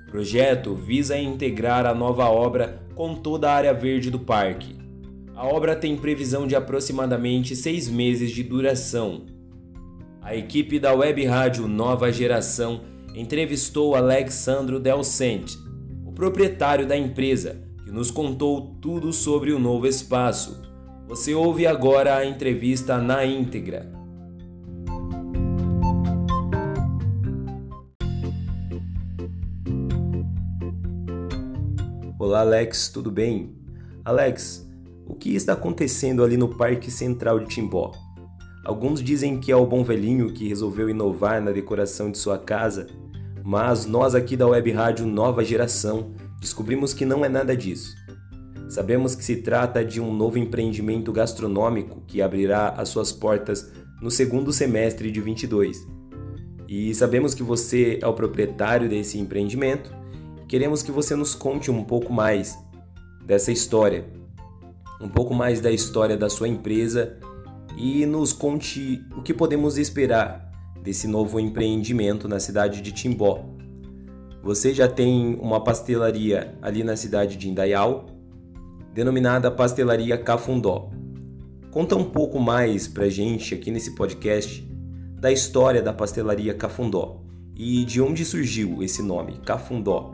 O 0.08 0.10
projeto 0.10 0.74
visa 0.74 1.16
integrar 1.16 1.86
a 1.86 1.94
nova 1.94 2.28
obra 2.28 2.81
com 2.94 3.14
toda 3.14 3.50
a 3.50 3.54
área 3.54 3.74
verde 3.74 4.10
do 4.10 4.18
parque. 4.18 4.74
A 5.34 5.46
obra 5.46 5.74
tem 5.74 5.96
previsão 5.96 6.46
de 6.46 6.54
aproximadamente 6.54 7.56
seis 7.56 7.88
meses 7.88 8.30
de 8.30 8.42
duração. 8.42 9.22
A 10.20 10.36
equipe 10.36 10.78
da 10.78 10.92
web 10.94 11.24
rádio 11.24 11.66
Nova 11.66 12.12
Geração 12.12 12.82
entrevistou 13.14 13.94
Alexandro 13.94 14.78
Delcente, 14.78 15.58
o 16.06 16.12
proprietário 16.12 16.86
da 16.86 16.96
empresa, 16.96 17.60
que 17.84 17.90
nos 17.90 18.10
contou 18.10 18.76
tudo 18.80 19.12
sobre 19.12 19.52
o 19.52 19.58
novo 19.58 19.86
espaço. 19.86 20.62
Você 21.08 21.34
ouve 21.34 21.66
agora 21.66 22.16
a 22.16 22.24
entrevista 22.24 22.98
na 22.98 23.24
íntegra. 23.24 24.01
Olá, 32.24 32.38
Alex, 32.42 32.88
tudo 32.88 33.10
bem? 33.10 33.52
Alex, 34.04 34.64
o 35.08 35.12
que 35.16 35.34
está 35.34 35.54
acontecendo 35.54 36.22
ali 36.22 36.36
no 36.36 36.48
Parque 36.48 36.88
Central 36.88 37.40
de 37.40 37.46
Timbó? 37.46 37.90
Alguns 38.64 39.02
dizem 39.02 39.40
que 39.40 39.50
é 39.50 39.56
o 39.56 39.66
bom 39.66 39.82
velhinho 39.82 40.32
que 40.32 40.46
resolveu 40.46 40.88
inovar 40.88 41.42
na 41.42 41.50
decoração 41.50 42.12
de 42.12 42.18
sua 42.18 42.38
casa, 42.38 42.86
mas 43.42 43.86
nós 43.86 44.14
aqui 44.14 44.36
da 44.36 44.46
Web 44.46 44.70
Rádio 44.70 45.04
Nova 45.04 45.42
Geração 45.42 46.14
descobrimos 46.40 46.94
que 46.94 47.04
não 47.04 47.24
é 47.24 47.28
nada 47.28 47.56
disso. 47.56 47.92
Sabemos 48.68 49.16
que 49.16 49.24
se 49.24 49.38
trata 49.38 49.84
de 49.84 50.00
um 50.00 50.14
novo 50.14 50.38
empreendimento 50.38 51.10
gastronômico 51.10 52.04
que 52.06 52.22
abrirá 52.22 52.68
as 52.68 52.88
suas 52.88 53.10
portas 53.10 53.72
no 54.00 54.12
segundo 54.12 54.52
semestre 54.52 55.10
de 55.10 55.20
22. 55.20 55.76
E 56.68 56.94
sabemos 56.94 57.34
que 57.34 57.42
você 57.42 57.98
é 58.00 58.06
o 58.06 58.14
proprietário 58.14 58.88
desse 58.88 59.18
empreendimento 59.18 60.01
queremos 60.52 60.82
que 60.82 60.92
você 60.92 61.16
nos 61.16 61.34
conte 61.34 61.70
um 61.70 61.82
pouco 61.82 62.12
mais 62.12 62.58
dessa 63.24 63.50
história, 63.50 64.04
um 65.00 65.08
pouco 65.08 65.32
mais 65.32 65.62
da 65.62 65.70
história 65.70 66.14
da 66.14 66.28
sua 66.28 66.46
empresa 66.46 67.16
e 67.74 68.04
nos 68.04 68.34
conte 68.34 69.02
o 69.16 69.22
que 69.22 69.32
podemos 69.32 69.78
esperar 69.78 70.52
desse 70.82 71.08
novo 71.08 71.40
empreendimento 71.40 72.28
na 72.28 72.38
cidade 72.38 72.82
de 72.82 72.92
Timbó. 72.92 73.46
Você 74.42 74.74
já 74.74 74.86
tem 74.86 75.38
uma 75.40 75.64
pastelaria 75.64 76.54
ali 76.60 76.84
na 76.84 76.96
cidade 76.96 77.38
de 77.38 77.48
Indaial, 77.48 78.04
denominada 78.92 79.50
Pastelaria 79.50 80.18
Cafundó. 80.18 80.90
Conta 81.70 81.96
um 81.96 82.04
pouco 82.04 82.38
mais 82.38 82.86
pra 82.86 83.08
gente 83.08 83.54
aqui 83.54 83.70
nesse 83.70 83.94
podcast 83.94 84.70
da 85.18 85.32
história 85.32 85.80
da 85.80 85.94
pastelaria 85.94 86.52
Cafundó 86.52 87.22
e 87.56 87.86
de 87.86 88.02
onde 88.02 88.22
surgiu 88.22 88.82
esse 88.82 89.02
nome, 89.02 89.38
Cafundó. 89.46 90.12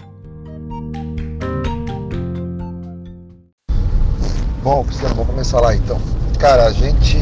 Bom, 4.63 4.83
Cristiano, 4.83 5.15
vamos 5.15 5.31
começar 5.31 5.61
lá 5.61 5.75
então. 5.75 6.01
Cara, 6.39 6.65
a 6.67 6.73
gente. 6.73 7.17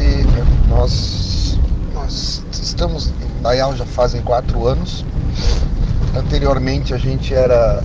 Nós. 0.67 1.59
Nós 1.93 2.43
estamos 2.51 3.09
em 3.09 3.41
Dayal 3.43 3.75
já 3.75 3.85
fazem 3.85 4.21
quatro 4.21 4.65
anos. 4.65 5.05
Anteriormente 6.15 6.95
a 6.95 6.97
gente 6.97 7.35
era, 7.35 7.83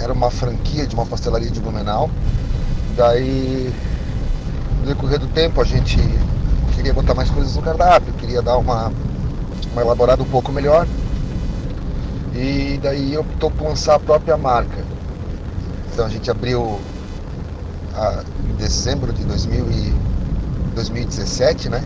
era 0.00 0.12
uma 0.12 0.30
franquia 0.30 0.86
de 0.86 0.94
uma 0.94 1.04
pastelaria 1.04 1.50
de 1.50 1.58
Blumenau. 1.58 2.08
Daí, 2.96 3.74
no 4.80 4.86
decorrer 4.86 5.18
do 5.18 5.26
tempo, 5.26 5.60
a 5.60 5.64
gente 5.64 5.98
queria 6.76 6.94
botar 6.94 7.14
mais 7.14 7.28
coisas 7.28 7.56
no 7.56 7.62
cardápio, 7.62 8.12
queria 8.14 8.40
dar 8.40 8.56
uma, 8.56 8.92
uma 9.72 9.82
elaborada 9.82 10.22
um 10.22 10.26
pouco 10.26 10.52
melhor. 10.52 10.86
E 12.34 12.78
daí 12.80 13.18
optou 13.18 13.50
por 13.50 13.66
lançar 13.66 13.96
a 13.96 13.98
própria 13.98 14.36
marca. 14.36 14.84
Então 15.92 16.06
a 16.06 16.08
gente 16.08 16.30
abriu 16.30 16.80
a, 17.94 18.22
em 18.48 18.54
dezembro 18.56 19.12
de 19.12 19.24
2000 19.24 19.70
e 19.70 19.94
2017, 20.74 21.68
né? 21.68 21.82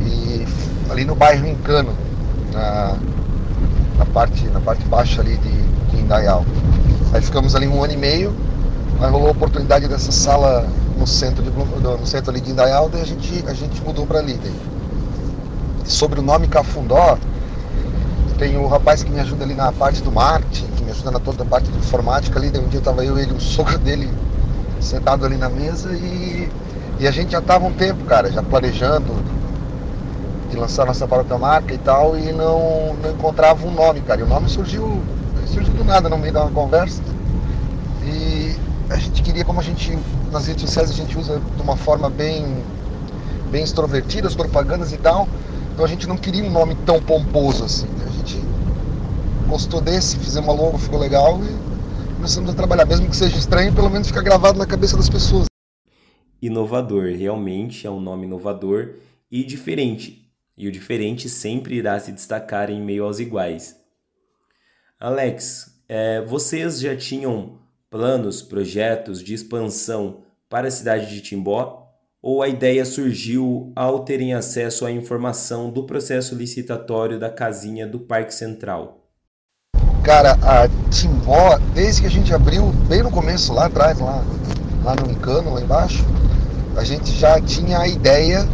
E 0.00 0.46
ali 0.90 1.04
no 1.04 1.14
bairro 1.14 1.46
Encano, 1.46 1.92
na, 2.52 2.96
na, 3.98 4.06
parte, 4.06 4.44
na 4.46 4.60
parte 4.60 4.84
baixa 4.86 5.20
ali 5.20 5.36
de, 5.36 5.62
de 5.90 6.00
Indaial. 6.00 6.44
Aí 7.12 7.20
ficamos 7.20 7.54
ali 7.54 7.68
um 7.68 7.82
ano 7.82 7.92
e 7.92 7.96
meio, 7.96 8.34
aí 9.00 9.10
rolou 9.10 9.28
a 9.28 9.32
oportunidade 9.32 9.86
dessa 9.88 10.12
sala 10.12 10.66
no 10.98 11.06
centro, 11.06 11.42
de, 11.42 11.50
no 11.50 12.06
centro 12.06 12.30
ali 12.30 12.40
de 12.40 12.50
Indaial, 12.50 12.88
daí 12.88 13.02
a 13.02 13.06
gente, 13.06 13.44
a 13.46 13.54
gente 13.54 13.82
mudou 13.82 14.06
para 14.06 14.18
ali. 14.18 14.38
Daí. 14.42 14.54
Sobre 15.84 16.20
o 16.20 16.22
nome 16.22 16.48
Cafundó, 16.48 17.18
tem 18.38 18.56
o 18.56 18.66
rapaz 18.66 19.02
que 19.02 19.10
me 19.10 19.20
ajuda 19.20 19.44
ali 19.44 19.54
na 19.54 19.70
parte 19.70 20.02
do 20.02 20.10
marketing, 20.10 20.66
que 20.76 20.84
me 20.84 20.90
ajuda 20.90 21.10
na 21.10 21.20
toda 21.20 21.42
a 21.42 21.46
parte 21.46 21.70
de 21.70 21.78
informática 21.78 22.38
ali. 22.38 22.50
Daí 22.50 22.64
um 22.64 22.68
dia 22.68 22.80
tava 22.80 23.04
eu 23.04 23.18
e 23.18 23.22
ele, 23.22 23.32
o 23.32 23.40
sogro 23.40 23.78
dele, 23.78 24.10
sentado 24.84 25.24
ali 25.24 25.36
na 25.36 25.48
mesa 25.48 25.92
e, 25.92 26.48
e 27.00 27.06
a 27.06 27.10
gente 27.10 27.32
já 27.32 27.38
estava 27.38 27.64
um 27.66 27.72
tempo, 27.72 28.04
cara, 28.04 28.30
já 28.30 28.42
planejando 28.42 29.12
de 30.50 30.56
lançar 30.56 30.86
nossa 30.86 31.06
própria 31.08 31.38
marca 31.38 31.74
e 31.74 31.78
tal, 31.78 32.16
e 32.18 32.32
não, 32.32 32.94
não 33.02 33.10
encontrava 33.10 33.66
um 33.66 33.72
nome, 33.72 34.00
cara. 34.02 34.20
E 34.20 34.24
o 34.24 34.26
nome 34.26 34.48
surgiu 34.48 35.02
surgiu 35.46 35.74
do 35.74 35.84
nada 35.84 36.08
no 36.08 36.18
meio 36.18 36.32
da 36.32 36.46
conversa. 36.48 37.02
E 38.04 38.56
a 38.90 38.96
gente 38.96 39.22
queria, 39.22 39.44
como 39.44 39.60
a 39.60 39.62
gente 39.62 39.98
nas 40.30 40.46
redes 40.46 40.62
sociais 40.62 40.90
a 40.90 40.92
gente 40.92 41.16
usa 41.16 41.40
de 41.56 41.62
uma 41.62 41.76
forma 41.76 42.10
bem, 42.10 42.62
bem 43.50 43.62
extrovertida, 43.62 44.26
as 44.26 44.34
propagandas 44.34 44.92
e 44.92 44.96
tal. 44.96 45.28
Então 45.72 45.84
a 45.84 45.88
gente 45.88 46.06
não 46.06 46.16
queria 46.16 46.44
um 46.44 46.50
nome 46.50 46.74
tão 46.86 47.00
pomposo 47.00 47.64
assim. 47.64 47.86
Né? 47.86 48.06
A 48.06 48.12
gente 48.12 48.42
gostou 49.48 49.80
desse, 49.80 50.16
fizemos 50.18 50.48
uma 50.48 50.60
logo, 50.60 50.78
ficou 50.78 50.98
legal 50.98 51.40
e 51.42 51.73
começamos 52.24 52.48
a 52.48 52.54
trabalhar. 52.54 52.86
Mesmo 52.86 53.10
que 53.10 53.16
seja 53.16 53.36
estranho, 53.36 53.74
pelo 53.74 53.90
menos 53.90 54.08
fica 54.08 54.22
gravado 54.22 54.58
na 54.58 54.66
cabeça 54.66 54.96
das 54.96 55.10
pessoas. 55.10 55.44
Inovador, 56.40 57.12
realmente 57.14 57.86
é 57.86 57.90
um 57.90 58.00
nome 58.00 58.24
inovador 58.24 58.94
e 59.30 59.44
diferente. 59.44 60.32
E 60.56 60.66
o 60.66 60.72
diferente 60.72 61.28
sempre 61.28 61.74
irá 61.74 62.00
se 62.00 62.12
destacar 62.12 62.70
em 62.70 62.80
meio 62.80 63.04
aos 63.04 63.18
iguais. 63.18 63.76
Alex, 64.98 65.82
é, 65.86 66.22
vocês 66.22 66.80
já 66.80 66.96
tinham 66.96 67.58
planos, 67.90 68.40
projetos 68.40 69.22
de 69.22 69.34
expansão 69.34 70.22
para 70.48 70.68
a 70.68 70.70
cidade 70.70 71.10
de 71.10 71.20
Timbó? 71.20 71.92
Ou 72.22 72.42
a 72.42 72.48
ideia 72.48 72.86
surgiu 72.86 73.70
ao 73.76 74.02
terem 74.02 74.32
acesso 74.32 74.86
à 74.86 74.90
informação 74.90 75.70
do 75.70 75.84
processo 75.84 76.34
licitatório 76.34 77.20
da 77.20 77.28
casinha 77.28 77.86
do 77.86 78.00
Parque 78.00 78.32
Central? 78.32 79.03
Cara, 80.04 80.38
a 80.42 80.68
Timbó, 80.90 81.58
desde 81.74 82.02
que 82.02 82.06
a 82.06 82.10
gente 82.10 82.34
abriu, 82.34 82.66
bem 82.86 83.02
no 83.02 83.10
começo, 83.10 83.54
lá 83.54 83.64
atrás, 83.64 83.98
lá, 83.98 84.22
lá 84.84 84.94
no 84.94 85.10
Encano, 85.10 85.54
lá 85.54 85.62
embaixo, 85.62 86.04
a 86.76 86.84
gente 86.84 87.10
já 87.10 87.40
tinha 87.40 87.78
a 87.78 87.88
ideia 87.88 88.46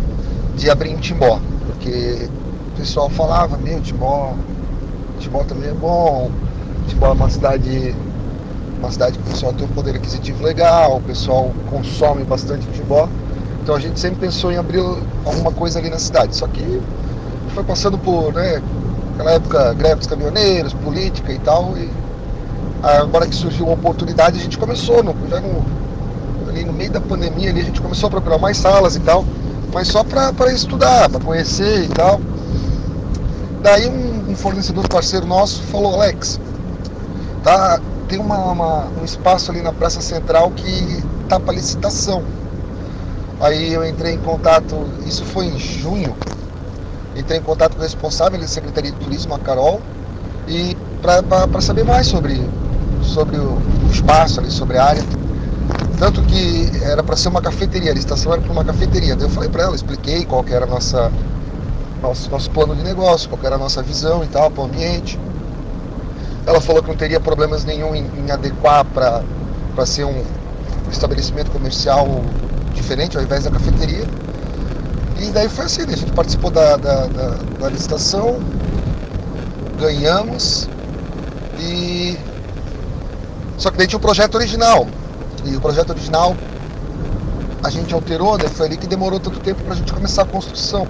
de 0.55 0.71
abrir 0.71 0.93
em 0.93 0.97
Timbó. 0.97 1.41
Porque 1.67 2.29
o 2.69 2.77
pessoal 2.79 3.11
falava, 3.11 3.57
meu, 3.57 3.81
Timbó, 3.81 4.33
Timbó 5.19 5.43
também 5.43 5.71
é 5.71 5.75
bom, 5.75 6.31
Timbó 6.87 7.09
é 7.09 7.13
uma 7.15 7.29
cidade 7.29 7.97
uma 8.79 8.91
cidade 8.93 9.19
que 9.19 9.29
o 9.29 9.33
pessoal 9.33 9.53
tem 9.53 9.67
um 9.67 9.71
poder 9.71 9.97
aquisitivo 9.97 10.45
legal, 10.45 10.99
o 10.99 11.03
pessoal 11.03 11.51
consome 11.69 12.23
bastante 12.23 12.65
futebol. 12.65 13.09
Então 13.61 13.75
a 13.75 13.81
gente 13.81 13.99
sempre 13.99 14.21
pensou 14.21 14.53
em 14.53 14.57
abrir 14.57 14.81
alguma 15.25 15.51
coisa 15.51 15.81
ali 15.81 15.91
na 15.91 15.99
cidade. 15.99 16.35
Só 16.37 16.47
que 16.47 16.81
foi 17.55 17.65
passando 17.65 17.99
por, 17.99 18.33
né, 18.33 18.63
naquela 19.21 19.33
época, 19.33 19.75
greve 19.75 19.97
dos 19.97 20.07
caminhoneiros, 20.07 20.73
política 20.73 21.33
e 21.33 21.39
tal. 21.39 21.77
E 21.77 21.89
agora 22.83 23.27
que 23.27 23.35
surgiu 23.35 23.67
uma 23.67 23.75
oportunidade, 23.75 24.39
a 24.39 24.43
gente 24.43 24.59
começou, 24.59 25.03
no, 25.03 25.15
já 25.29 25.41
no, 25.41 25.65
ali 26.49 26.65
no 26.65 26.73
meio 26.73 26.91
da 26.91 27.01
pandemia, 27.01 27.51
ali, 27.51 27.61
a 27.61 27.65
gente 27.65 27.81
começou 27.81 28.09
a 28.09 28.11
procurar 28.11 28.39
mais 28.39 28.57
salas 28.57 28.97
e 28.97 29.01
tal, 29.01 29.25
mas 29.73 29.89
só 29.89 30.03
para 30.03 30.53
estudar, 30.53 31.09
para 31.09 31.21
conhecer 31.21 31.85
e 31.85 31.89
tal. 31.89 32.21
Daí 33.63 33.87
um, 33.89 34.31
um 34.31 34.35
fornecedor 34.35 34.89
parceiro 34.89 35.27
nosso 35.27 35.63
falou, 35.65 35.95
Alex, 35.95 36.41
tá, 37.45 37.79
tem 38.09 38.19
uma, 38.19 38.39
uma, 38.39 38.89
um 39.01 39.05
espaço 39.05 39.51
ali 39.51 39.61
na 39.61 39.73
Praça 39.73 40.01
Central 40.01 40.51
que 40.53 41.05
tá 41.29 41.39
para 41.39 41.55
licitação. 41.55 42.23
Aí 43.39 43.73
eu 43.73 43.87
entrei 43.87 44.15
em 44.15 44.19
contato, 44.19 44.77
isso 45.07 45.25
foi 45.25 45.47
em 45.47 45.59
junho, 45.59 46.15
entrei 47.21 47.39
em 47.39 47.43
contato 47.43 47.75
com 47.75 47.81
o 47.81 47.83
responsável 47.83 48.39
da 48.41 48.47
Secretaria 48.47 48.91
de 48.91 48.99
Turismo, 48.99 49.35
a 49.35 49.39
Carol, 49.39 49.81
e 50.49 50.77
para 51.01 51.61
saber 51.61 51.85
mais 51.85 52.07
sobre, 52.07 52.41
sobre 53.03 53.37
o, 53.37 53.53
o 53.53 53.91
espaço 53.91 54.41
ali, 54.41 54.51
sobre 54.51 54.79
a 54.79 54.85
área. 54.85 55.03
Tanto 55.99 56.23
que 56.23 56.71
era 56.83 57.03
para 57.03 57.15
ser 57.17 57.29
uma 57.29 57.43
cafeteria, 57.43 57.91
a 57.91 57.95
licitação 57.95 58.33
era 58.33 58.41
para 58.41 58.51
uma 58.51 58.65
cafeteria. 58.65 59.15
Daí 59.15 59.27
eu 59.27 59.31
falei 59.31 59.51
para 59.51 59.65
ela, 59.65 59.77
expliquei 59.77 60.25
qual 60.25 60.43
que 60.43 60.53
era 60.53 60.65
a 60.65 60.69
nossa, 60.69 61.13
nosso, 62.03 62.31
nosso 62.31 62.51
plano 62.51 62.75
de 62.75 62.83
negócio, 62.83 63.29
qual 63.29 63.39
que 63.39 63.47
era 63.47 63.57
a 63.57 63.59
nossa 63.59 63.83
visão 63.83 64.25
e 64.25 64.27
tal, 64.27 64.51
para 64.51 64.63
o 64.63 64.67
ambiente. 64.67 65.19
Ela 66.47 66.61
falou 66.61 66.83
que 66.83 66.89
não 66.89 66.97
teria 66.97 67.21
problemas 67.21 67.65
nenhum 67.65 67.95
em, 67.95 68.07
em 68.17 68.31
adequar 68.31 68.85
para 68.85 69.87
ser 69.87 70.05
um 70.05 70.23
estabelecimento 70.91 71.51
comercial 71.51 72.07
diferente 72.75 73.17
ao 73.17 73.23
invés 73.23 73.45
da 73.45 73.51
cafeteria. 73.51 74.07
E 75.21 75.31
daí 75.31 75.51
foi 75.51 75.67
assim, 75.67 75.83
né? 75.83 75.93
a 75.93 75.97
gente 75.97 76.13
participou 76.13 76.51
da, 76.51 76.79
da, 76.79 77.07
da, 77.07 77.29
da 77.61 77.69
licitação, 77.69 78.41
ganhamos 79.79 80.67
e. 81.59 82.17
Só 83.59 83.71
que 83.71 83.77
daí 83.77 83.87
tinha 83.87 83.99
o 83.99 84.01
projeto 84.01 84.37
original. 84.37 84.89
E 85.45 85.55
o 85.55 85.61
projeto 85.61 85.91
original 85.91 86.35
a 87.63 87.69
gente 87.69 87.93
alterou, 87.93 88.39
né? 88.39 88.49
Foi 88.49 88.67
ali 88.67 88.79
que 88.79 88.87
demorou 88.87 89.21
tanto 89.21 89.39
tempo 89.41 89.63
para 89.63 89.75
a 89.75 89.77
gente 89.77 89.93
começar 89.93 90.23
a 90.23 90.25
construção. 90.27 90.87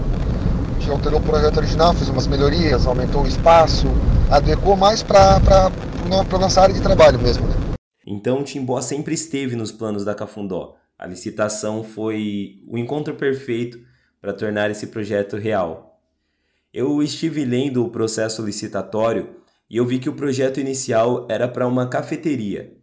A 0.76 0.78
gente 0.78 0.90
alterou 0.90 1.18
o 1.18 1.22
projeto 1.22 1.56
original, 1.56 1.92
fez 1.92 2.08
umas 2.08 2.28
melhorias, 2.28 2.86
aumentou 2.86 3.24
o 3.24 3.26
espaço, 3.26 3.88
adequou 4.30 4.76
mais 4.76 5.02
para 5.02 5.40
a 5.40 6.38
nossa 6.38 6.62
área 6.62 6.74
de 6.74 6.80
trabalho 6.80 7.18
mesmo. 7.18 7.48
Né? 7.48 7.54
Então 8.06 8.40
o 8.40 8.44
Timbó 8.44 8.80
sempre 8.80 9.12
esteve 9.12 9.56
nos 9.56 9.72
planos 9.72 10.04
da 10.04 10.14
Cafundó. 10.14 10.76
A 10.96 11.06
licitação 11.06 11.82
foi 11.82 12.60
o 12.68 12.78
encontro 12.78 13.14
perfeito 13.14 13.89
para 14.20 14.32
tornar 14.32 14.70
esse 14.70 14.88
projeto 14.88 15.36
real. 15.36 15.98
Eu 16.72 17.02
estive 17.02 17.44
lendo 17.44 17.84
o 17.84 17.90
processo 17.90 18.44
licitatório 18.44 19.36
e 19.68 19.76
eu 19.76 19.86
vi 19.86 19.98
que 19.98 20.08
o 20.08 20.14
projeto 20.14 20.60
inicial 20.60 21.26
era 21.28 21.48
para 21.48 21.66
uma 21.66 21.88
cafeteria. 21.88 22.76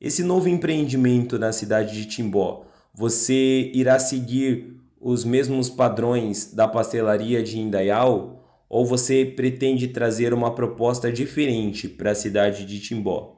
Esse 0.00 0.22
novo 0.22 0.48
empreendimento 0.48 1.38
na 1.38 1.52
cidade 1.52 1.94
de 1.94 2.06
Timbó, 2.06 2.66
você 2.92 3.70
irá 3.74 3.98
seguir 3.98 4.76
os 5.00 5.24
mesmos 5.24 5.70
padrões 5.70 6.52
da 6.52 6.66
pastelaria 6.66 7.42
de 7.42 7.58
Indaial 7.58 8.64
ou 8.68 8.84
você 8.84 9.24
pretende 9.24 9.88
trazer 9.88 10.34
uma 10.34 10.54
proposta 10.54 11.12
diferente 11.12 11.88
para 11.88 12.10
a 12.10 12.14
cidade 12.14 12.64
de 12.64 12.80
Timbó? 12.80 13.36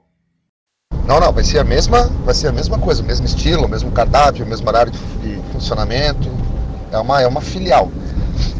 Não, 1.07 1.21
não, 1.21 1.33
vai 1.33 1.45
ser 1.45 1.59
a 1.59 1.65
mesma, 1.65 2.07
vai 2.25 2.35
ser 2.35 2.49
a 2.49 2.53
mesma 2.53 2.79
coisa, 2.79 3.03
o 3.03 3.07
mesmo 3.07 3.27
estilo, 3.27 3.65
o 3.65 3.69
mesmo 3.69 3.91
cardápio, 3.93 4.45
o 4.45 4.49
mesmo 4.49 4.67
horário 4.69 4.93
de 4.93 5.53
funcionamento. 5.53 6.29
É 6.93 6.99
uma, 6.99 7.21
é 7.23 7.27
uma 7.27 7.41
filial. 7.41 7.91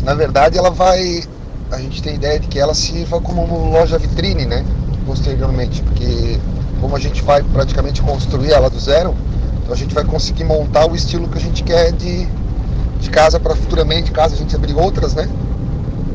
Na 0.03 0.15
verdade, 0.15 0.59
ela 0.59 0.71
vai, 0.71 1.23
a 1.71 1.79
gente 1.79 2.03
tem 2.03 2.15
ideia 2.15 2.39
de 2.39 2.49
que 2.49 2.59
ela 2.59 2.75
sirva 2.75 3.21
como 3.21 3.43
uma 3.43 3.79
loja 3.79 3.99
vitrine, 3.99 4.45
né? 4.45 4.65
Posteriormente, 5.07 5.83
porque 5.83 6.39
como 6.81 6.95
a 6.95 6.99
gente 6.99 7.23
vai 7.23 7.43
praticamente 7.43 8.03
construir 8.03 8.53
ela 8.53 8.71
do 8.71 8.79
zero, 8.79 9.15
então 9.63 9.73
a 9.73 9.77
gente 9.77 9.95
vai 9.95 10.05
conseguir 10.05 10.45
montar 10.45 10.87
o 10.87 10.95
estilo 10.95 11.29
que 11.29 11.39
a 11.39 11.41
gente 11.41 11.63
quer 11.63 11.93
de, 11.93 12.27
de 13.01 13.11
casa 13.11 13.41
para 13.41 13.57
futuramente, 13.57 14.11
caso 14.11 14.35
a 14.35 14.39
gente 14.39 14.55
abrir 14.55 14.75
outras, 14.75 15.15
né? 15.15 15.29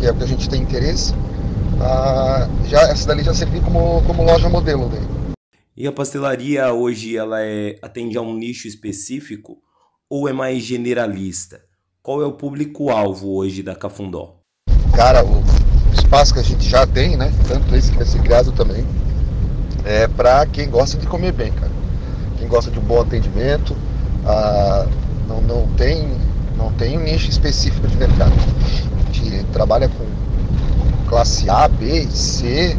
que 0.04 0.08
é 0.08 0.12
o 0.12 0.16
que 0.16 0.24
a 0.24 0.28
gente 0.28 0.50
tem 0.50 0.62
interesse, 0.62 1.14
ah, 1.80 2.50
já, 2.66 2.82
essa 2.82 3.08
dali 3.08 3.24
já 3.24 3.34
serviu 3.34 3.62
como, 3.62 4.04
como 4.04 4.22
loja 4.22 4.50
modelo 4.50 4.90
dele. 4.90 5.08
E 5.78 5.88
a 5.88 5.94
pastelaria 5.94 6.74
hoje 6.74 7.16
ela 7.16 7.42
é, 7.42 7.80
atende 7.82 8.18
a 8.18 8.22
um 8.22 8.36
nicho 8.36 8.68
específico 8.68 9.58
ou 10.10 10.28
é 10.28 10.34
mais 10.34 10.62
generalista? 10.62 11.62
Qual 12.04 12.22
é 12.22 12.26
o 12.26 12.34
público-alvo 12.34 13.34
hoje 13.34 13.64
da 13.64 13.74
Cafundó? 13.76 14.34
Cara, 14.94 15.24
o 15.24 15.42
espaço 15.94 16.34
que 16.34 16.40
a 16.42 16.44
gente 16.44 16.68
já 16.70 16.86
tem, 16.86 17.16
né? 17.16 17.32
Tanto 17.48 17.74
esse 17.76 17.92
que 17.92 17.98
vai 17.98 18.06
ser 18.06 18.22
criado 18.22 18.52
também, 18.52 18.86
é 19.86 20.06
para 20.08 20.46
quem 20.46 20.70
gosta 20.70 20.98
de 20.98 21.08
comer 21.08 21.32
bem, 21.32 21.52
cara. 21.54 21.72
Quem 22.38 22.48
gosta 22.50 22.70
de 22.70 22.78
um 22.78 22.82
bom 22.82 23.00
atendimento, 23.00 23.74
ah, 24.26 24.86
não, 25.30 25.40
não, 25.42 25.68
tem, 25.76 26.06
não 26.58 26.74
tem 26.74 26.98
um 26.98 27.04
nicho 27.04 27.30
específico 27.30 27.88
de 27.88 27.96
mercado 27.96 28.34
gente 29.14 29.44
trabalha 29.54 29.88
com 29.88 31.10
classe 31.10 31.50
A, 31.50 31.68
B, 31.68 32.06
C. 32.08 32.78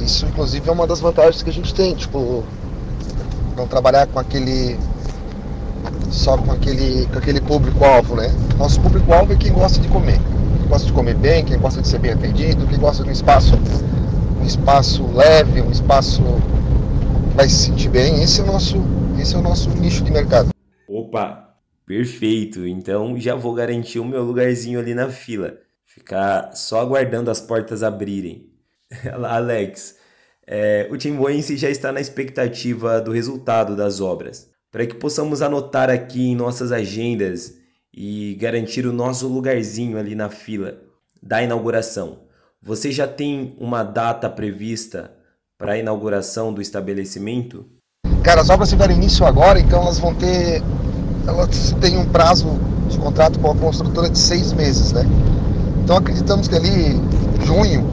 Isso 0.00 0.26
inclusive 0.26 0.68
é 0.68 0.72
uma 0.72 0.86
das 0.86 1.00
vantagens 1.00 1.42
que 1.42 1.50
a 1.50 1.52
gente 1.52 1.74
tem, 1.74 1.94
tipo, 1.94 2.44
não 3.56 3.66
trabalhar 3.66 4.06
com 4.06 4.18
aquele 4.18 4.78
só 6.10 6.36
com 6.36 6.52
aquele, 6.52 7.06
com 7.06 7.18
aquele 7.18 7.40
público-alvo, 7.40 8.16
né? 8.16 8.28
Nosso 8.58 8.80
público-alvo 8.80 9.32
é 9.32 9.36
quem 9.36 9.52
gosta 9.52 9.80
de 9.80 9.88
comer. 9.88 10.18
Quem 10.58 10.68
gosta 10.68 10.86
de 10.86 10.92
comer 10.92 11.14
bem, 11.14 11.44
quem 11.44 11.58
gosta 11.58 11.80
de 11.80 11.88
ser 11.88 11.98
bem 11.98 12.12
atendido, 12.12 12.66
quem 12.66 12.78
gosta 12.78 13.02
de 13.02 13.08
um 13.08 13.12
espaço, 13.12 13.54
um 14.40 14.44
espaço 14.44 15.06
leve, 15.12 15.60
um 15.60 15.70
espaço 15.70 16.22
que 17.30 17.36
vai 17.36 17.48
se 17.48 17.66
sentir 17.66 17.88
bem. 17.88 18.22
Esse 18.22 18.40
é 18.40 18.44
o 18.44 18.46
nosso, 18.46 18.76
esse 19.20 19.34
é 19.34 19.38
o 19.38 19.42
nosso 19.42 19.70
nicho 19.70 20.04
de 20.04 20.10
mercado. 20.10 20.50
Opa, 20.88 21.56
perfeito. 21.86 22.66
Então 22.66 23.18
já 23.18 23.34
vou 23.34 23.54
garantir 23.54 23.98
o 23.98 24.04
meu 24.04 24.22
lugarzinho 24.22 24.78
ali 24.78 24.94
na 24.94 25.08
fila. 25.08 25.54
Ficar 25.84 26.52
só 26.54 26.80
aguardando 26.80 27.30
as 27.30 27.40
portas 27.40 27.82
abrirem. 27.82 28.50
Alex, 29.24 29.96
é, 30.46 30.88
o 30.90 30.96
Timboense 30.96 31.56
já 31.56 31.70
está 31.70 31.92
na 31.92 32.00
expectativa 32.00 33.00
do 33.00 33.12
resultado 33.12 33.76
das 33.76 34.00
obras, 34.00 34.50
para 34.72 34.86
que 34.86 34.94
possamos 34.94 35.42
anotar 35.42 35.90
aqui 35.90 36.30
em 36.30 36.34
nossas 36.34 36.72
agendas 36.72 37.54
e 37.92 38.34
garantir 38.40 38.86
o 38.86 38.92
nosso 38.92 39.28
lugarzinho 39.28 39.98
ali 39.98 40.14
na 40.14 40.30
fila 40.30 40.78
da 41.22 41.42
inauguração. 41.42 42.20
Você 42.62 42.90
já 42.90 43.06
tem 43.06 43.54
uma 43.60 43.82
data 43.82 44.30
prevista 44.30 45.12
para 45.58 45.72
a 45.72 45.78
inauguração 45.78 46.54
do 46.54 46.62
estabelecimento? 46.62 47.66
Cara, 48.24 48.40
as 48.40 48.48
obras 48.48 48.70
tiveram 48.70 48.94
início 48.94 49.26
agora, 49.26 49.60
então 49.60 49.82
elas 49.82 49.98
vão 49.98 50.14
ter. 50.14 50.62
Elas 51.26 51.72
têm 51.80 51.98
um 51.98 52.06
prazo 52.06 52.58
de 52.88 52.98
contrato 52.98 53.38
com 53.38 53.50
a 53.50 53.54
construtora 53.54 54.08
de 54.08 54.18
seis 54.18 54.52
meses, 54.52 54.92
né? 54.92 55.04
Então 55.84 55.96
acreditamos 55.98 56.48
que 56.48 56.54
ali, 56.54 57.00
junho, 57.44 57.84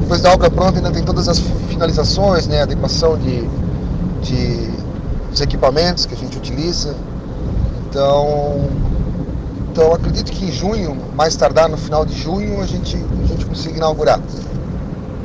depois 0.00 0.22
da 0.22 0.32
obra 0.32 0.50
pronta 0.50 0.78
ainda 0.78 0.90
tem 0.90 1.04
todas 1.04 1.28
as 1.28 1.38
finalizações, 1.68 2.46
né, 2.46 2.62
adequação 2.62 3.18
de, 3.18 3.42
de 4.22 4.70
dos 5.34 5.42
equipamentos 5.42 6.06
que 6.06 6.14
a 6.14 6.16
gente 6.16 6.38
utiliza. 6.38 6.96
Então, 7.88 8.70
então 9.70 9.92
acredito 9.92 10.30
que 10.32 10.46
em 10.46 10.52
junho, 10.52 10.96
mais 11.14 11.36
tardar 11.36 11.68
no 11.68 11.76
final 11.76 12.06
de 12.06 12.14
junho, 12.14 12.60
a 12.60 12.66
gente, 12.66 12.96
a 12.96 13.26
gente 13.26 13.44
consiga 13.44 13.76
inaugurar. 13.76 14.20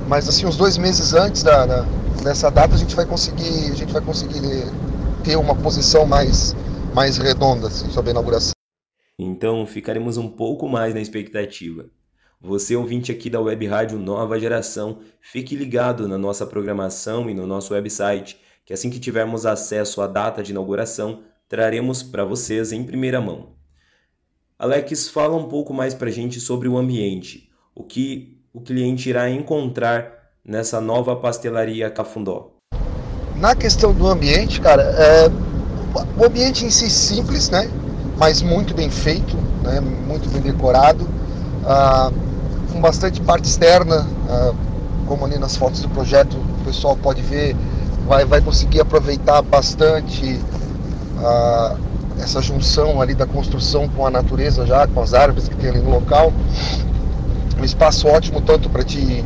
Mas 0.08 0.28
assim, 0.28 0.46
uns 0.46 0.58
dois 0.58 0.78
meses 0.78 1.14
antes 1.14 1.44
da, 1.44 1.66
da, 1.66 1.86
dessa 2.24 2.50
data 2.50 2.74
a 2.74 2.78
gente 2.78 2.96
vai 2.96 3.06
conseguir, 3.06 3.72
a 3.72 3.76
gente 3.76 3.94
vai 3.94 4.02
conseguir 4.02 4.42
ter 5.24 5.36
uma 5.36 5.56
posição 5.56 6.06
mais, 6.06 6.56
mais 6.94 7.18
redonda 7.18 7.68
assim, 7.68 7.90
sobre 7.92 8.10
a 8.10 8.12
inauguração. 8.12 8.54
Então 9.18 9.66
ficaremos 9.68 10.18
um 10.18 10.28
pouco 10.28 10.68
mais 10.68 10.94
na 10.94 11.00
expectativa. 11.00 11.86
Você, 12.42 12.76
ouvinte 12.76 13.12
aqui 13.12 13.30
da 13.30 13.42
Web 13.42 13.68
Rádio 13.68 14.00
Nova 14.00 14.40
Geração, 14.40 15.00
fique 15.22 15.56
ligado 15.56 16.08
na 16.08 16.18
nossa 16.18 16.48
programação 16.48 17.30
e 17.30 17.34
no 17.34 17.46
nosso 17.46 17.74
website, 17.74 18.40
que 18.70 18.74
assim 18.74 18.92
que 18.92 19.00
tivermos 19.00 19.48
acesso 19.48 20.00
à 20.00 20.06
data 20.06 20.44
de 20.44 20.52
inauguração, 20.52 21.22
traremos 21.48 22.04
para 22.04 22.24
vocês 22.24 22.72
em 22.72 22.84
primeira 22.84 23.20
mão. 23.20 23.48
Alex, 24.60 25.10
fala 25.10 25.36
um 25.36 25.48
pouco 25.48 25.74
mais 25.74 25.96
para 25.96 26.08
a 26.08 26.12
gente 26.12 26.40
sobre 26.40 26.68
o 26.68 26.78
ambiente, 26.78 27.50
o 27.74 27.84
que 27.84 28.40
o 28.54 28.62
cliente 28.62 29.10
irá 29.10 29.28
encontrar 29.28 30.30
nessa 30.46 30.80
nova 30.80 31.16
pastelaria 31.16 31.90
Cafundó. 31.90 32.52
Na 33.38 33.56
questão 33.56 33.92
do 33.92 34.06
ambiente, 34.06 34.62
cara, 34.62 34.84
é... 34.84 35.30
o 36.16 36.24
ambiente 36.24 36.64
em 36.64 36.70
si 36.70 36.92
simples, 36.92 37.50
né? 37.50 37.68
Mas 38.20 38.44
muito 38.44 38.76
bem 38.76 38.92
feito, 38.92 39.36
né? 39.64 39.80
muito 39.80 40.30
bem 40.30 40.44
decorado. 40.44 41.10
Ah, 41.66 42.12
com 42.72 42.80
bastante 42.80 43.20
parte 43.20 43.46
externa, 43.46 44.08
ah, 44.30 44.54
como 45.08 45.26
ali 45.26 45.40
nas 45.40 45.58
fotos 45.58 45.82
do 45.82 45.90
projeto 45.90 46.38
o 46.38 46.66
pessoal 46.66 46.96
pode 46.96 47.24
ver, 47.24 47.56
vai, 48.10 48.26
vai 48.26 48.42
conseguir 48.42 48.82
aproveitar 48.82 49.44
bastante 49.44 50.42
ah, 51.20 51.76
essa 52.20 52.42
junção 52.42 53.00
ali 53.00 53.14
da 53.14 53.28
construção 53.28 53.88
com 53.88 54.06
a 54.06 54.10
natureza 54.10 54.66
já, 54.66 54.88
com 54.88 55.00
as 55.00 55.14
árvores 55.14 55.48
que 55.48 55.56
tem 55.56 55.70
ali 55.70 55.80
no 55.80 55.92
local. 55.92 56.34
Um 57.60 57.64
espaço 57.64 58.08
ótimo 58.08 58.42
tanto 58.42 58.68
para 58.68 58.84
te 58.84 59.24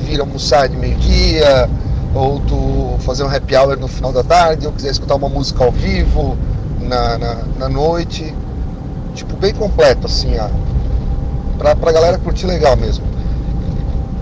vir 0.00 0.18
almoçar 0.18 0.66
de 0.66 0.76
meio-dia, 0.76 1.68
ou 2.14 2.40
tu 2.40 2.96
fazer 3.00 3.22
um 3.22 3.28
happy 3.28 3.54
hour 3.54 3.78
no 3.78 3.86
final 3.86 4.12
da 4.12 4.24
tarde, 4.24 4.66
ou 4.66 4.72
quiser 4.72 4.92
escutar 4.92 5.16
uma 5.16 5.28
música 5.28 5.62
ao 5.62 5.70
vivo 5.70 6.38
na, 6.80 7.18
na, 7.18 7.34
na 7.58 7.68
noite. 7.68 8.34
Tipo, 9.14 9.36
bem 9.36 9.52
completo, 9.52 10.06
assim, 10.06 10.36
a, 10.38 10.48
pra, 11.58 11.76
pra 11.76 11.92
galera 11.92 12.18
curtir 12.18 12.46
legal 12.46 12.76
mesmo. 12.76 13.04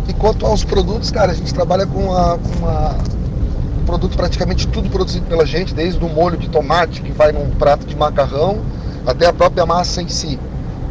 E 0.08 0.12
quanto 0.14 0.46
aos 0.46 0.64
produtos, 0.64 1.10
cara, 1.10 1.30
a 1.32 1.34
gente 1.34 1.54
trabalha 1.54 1.86
com, 1.86 2.00
uma, 2.00 2.38
com 2.38 2.58
uma, 2.58 2.90
um 2.90 3.23
produto 3.84 4.16
praticamente 4.16 4.66
tudo 4.68 4.90
produzido 4.90 5.26
pela 5.26 5.46
gente, 5.46 5.74
desde 5.74 6.02
o 6.04 6.08
molho 6.08 6.36
de 6.36 6.48
tomate 6.48 7.02
que 7.02 7.12
vai 7.12 7.32
num 7.32 7.50
prato 7.50 7.86
de 7.86 7.96
macarrão 7.96 8.60
até 9.06 9.26
a 9.26 9.32
própria 9.32 9.64
massa 9.66 10.02
em 10.02 10.08
si. 10.08 10.38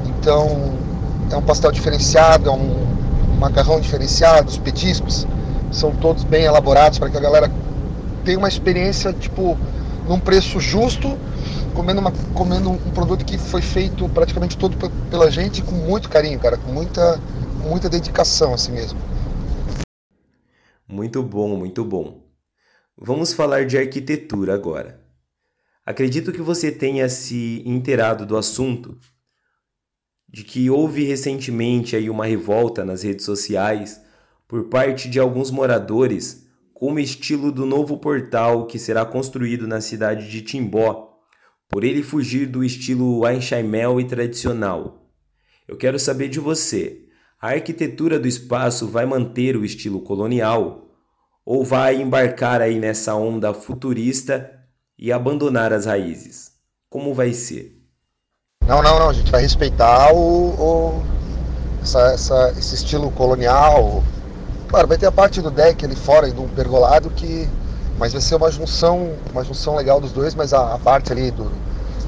Então 0.06 0.74
é 1.32 1.36
um 1.36 1.42
pastel 1.42 1.72
diferenciado, 1.72 2.50
é 2.50 2.52
um 2.52 3.38
macarrão 3.40 3.80
diferenciado, 3.80 4.50
os 4.50 4.58
petiscos 4.58 5.28
são 5.72 5.92
todos 5.92 6.24
bem 6.24 6.44
elaborados 6.44 7.00
para 7.00 7.10
que 7.10 7.18
a 7.18 7.20
galera 7.20 7.52
tenha 8.24 8.38
uma 8.38 8.48
experiência 8.48 9.12
tipo 9.12 9.58
num 10.08 10.20
preço 10.20 10.60
justo 10.60 11.18
comendo, 11.74 12.00
uma, 12.00 12.12
comendo 12.34 12.70
um 12.70 12.78
produto 12.92 13.26
que 13.26 13.38
foi 13.38 13.62
feito 13.62 14.08
praticamente 14.10 14.58
todo 14.58 14.78
pela 15.10 15.30
gente 15.30 15.62
com 15.62 15.76
muito 15.76 16.10
carinho, 16.10 16.40
cara, 16.40 16.58
com 16.58 16.72
muita, 16.72 17.20
muita 17.64 17.90
dedicação 17.90 18.54
assim 18.54 18.72
mesmo. 18.72 19.00
Muito 20.88 21.24
bom, 21.24 21.58
muito 21.58 21.84
bom. 21.84 22.23
Vamos 22.98 23.34
falar 23.34 23.66
de 23.66 23.76
arquitetura 23.76 24.54
agora. 24.54 25.04
Acredito 25.84 26.32
que 26.32 26.42
você 26.42 26.72
tenha 26.72 27.10
se 27.10 27.64
inteirado 27.66 28.24
do 28.24 28.38
assunto, 28.38 28.98
de 30.30 30.44
que 30.44 30.70
houve 30.70 31.04
recentemente 31.04 31.96
aí 31.96 32.08
uma 32.10 32.26
revolta 32.26 32.86
nas 32.86 33.02
redes 33.02 33.26
sociais 33.26 34.00
por 34.48 34.66
parte 34.70 35.10
de 35.10 35.20
alguns 35.20 35.50
moradores 35.50 36.48
com 36.72 36.94
o 36.94 37.00
estilo 37.00 37.52
do 37.52 37.66
novo 37.66 37.98
portal 37.98 38.68
que 38.68 38.78
será 38.78 39.04
construído 39.04 39.68
na 39.68 39.82
cidade 39.82 40.30
de 40.30 40.42
Timbó, 40.42 41.18
por 41.68 41.84
ele 41.84 42.04
fugir 42.04 42.46
do 42.46 42.64
estilo 42.64 43.26
Einsteimel 43.26 44.00
e 44.00 44.06
tradicional. 44.06 45.10
Eu 45.68 45.78
quero 45.78 45.98
saber 45.98 46.30
de 46.30 46.40
você: 46.40 47.08
a 47.42 47.50
arquitetura 47.50 48.20
do 48.20 48.28
espaço 48.28 48.88
vai 48.88 49.06
manter 49.06 49.58
o 49.58 49.66
estilo 49.66 50.02
colonial 50.02 50.93
ou 51.46 51.64
vai 51.64 52.02
embarcar 52.02 52.62
aí 52.62 52.80
nessa 52.80 53.16
onda 53.16 53.54
futurista 53.54 54.50
e 54.98 55.12
abandonar 55.12 55.74
as 55.74 55.86
raízes? 55.86 56.52
Como 56.90 57.14
vai 57.14 57.34
ser? 57.34 57.80
Não, 58.66 58.82
não, 58.82 59.00
não. 59.00 59.10
A 59.10 59.14
gente 59.14 59.32
vai 59.32 59.42
respeitar 59.42 60.14
o, 60.14 60.20
o 60.20 61.04
essa, 61.82 62.00
essa, 62.14 62.54
esse 62.58 62.76
estilo 62.76 63.12
colonial. 63.12 64.04
Claro, 64.68 64.88
vai 64.88 64.98
ter 64.98 65.06
a 65.06 65.12
parte 65.12 65.42
do 65.42 65.52
deck 65.52 65.84
ali 65.84 65.96
fora 65.96 66.28
e 66.28 66.32
do 66.32 66.44
pergolado 66.56 67.10
que 67.10 67.48
mas 67.98 68.12
vai 68.12 68.22
ser 68.22 68.36
uma 68.36 68.52
junção, 68.52 69.14
uma 69.32 69.44
junção 69.44 69.76
legal 69.76 70.02
dos 70.02 70.12
dois, 70.12 70.34
mas 70.34 70.54
a, 70.54 70.74
a 70.74 70.80
parte 70.80 71.12
ali 71.12 71.32
do, 71.32 71.52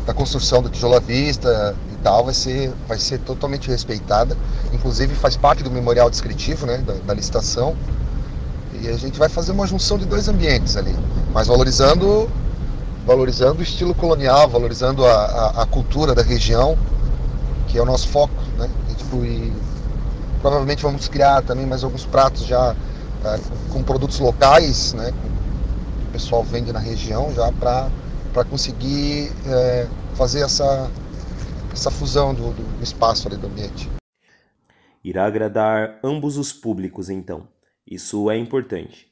da 0.06 0.14
construção 0.14 0.62
do 0.62 0.70
tijolo 0.70 0.96
à 0.96 1.00
vista 1.00 1.76
e 1.94 1.96
tal 1.98 2.26
vai 2.26 2.34
ser, 2.34 2.72
vai 2.88 2.98
ser 2.98 3.20
totalmente 3.20 3.70
respeitada. 3.70 4.36
Inclusive 4.74 5.14
faz 5.16 5.38
parte 5.38 5.64
do 5.64 5.72
memorial 5.72 6.10
descritivo, 6.10 6.66
né, 6.66 6.78
da, 6.80 6.94
da 6.94 7.14
licitação. 7.14 7.76
E 8.82 8.88
a 8.90 8.98
gente 8.98 9.18
vai 9.18 9.30
fazer 9.30 9.52
uma 9.52 9.68
junção 9.68 9.98
de 9.98 10.06
dois 10.06 10.28
ambientes 10.28 10.76
ali, 10.78 10.96
mas 11.34 11.48
valorizando, 11.48 12.30
valorizando 13.06 13.60
o 13.60 13.64
estilo 13.64 13.94
colonial, 13.94 14.50
valorizando 14.50 15.06
a, 15.06 15.14
a, 15.14 15.64
a 15.64 15.66
cultura 15.66 16.14
da 16.14 16.22
região, 16.22 16.78
que 17.68 17.78
é 17.78 17.82
o 17.82 17.86
nosso 17.86 18.08
foco, 18.08 18.34
né? 18.58 18.70
E, 18.92 18.94
tipo, 18.96 19.26
e 19.26 19.54
provavelmente 20.42 20.84
vamos 20.84 21.08
criar 21.08 21.42
também 21.42 21.66
mais 21.66 21.84
alguns 21.84 22.06
pratos 22.06 22.46
já 22.46 22.76
é, 23.24 23.40
com 23.72 23.84
produtos 23.84 24.20
locais, 24.20 24.94
né? 24.94 25.14
pessoal 26.16 26.44
vende 26.44 26.72
na 26.72 26.80
região 26.80 27.34
já 27.34 27.52
para 27.52 28.46
conseguir 28.46 29.30
é, 29.46 29.86
fazer 30.14 30.40
essa, 30.40 30.90
essa 31.74 31.92
fusão 31.92 32.34
do, 32.34 32.52
do 32.52 32.82
espaço 32.84 33.28
ali 33.28 33.36
do 33.36 33.48
ambiente. 33.48 33.90
Irá 35.04 35.26
agradar 35.26 36.00
ambos 36.02 36.38
os 36.38 36.54
públicos, 36.54 37.10
então. 37.10 37.46
Isso 37.86 38.32
é 38.32 38.38
importante. 38.38 39.08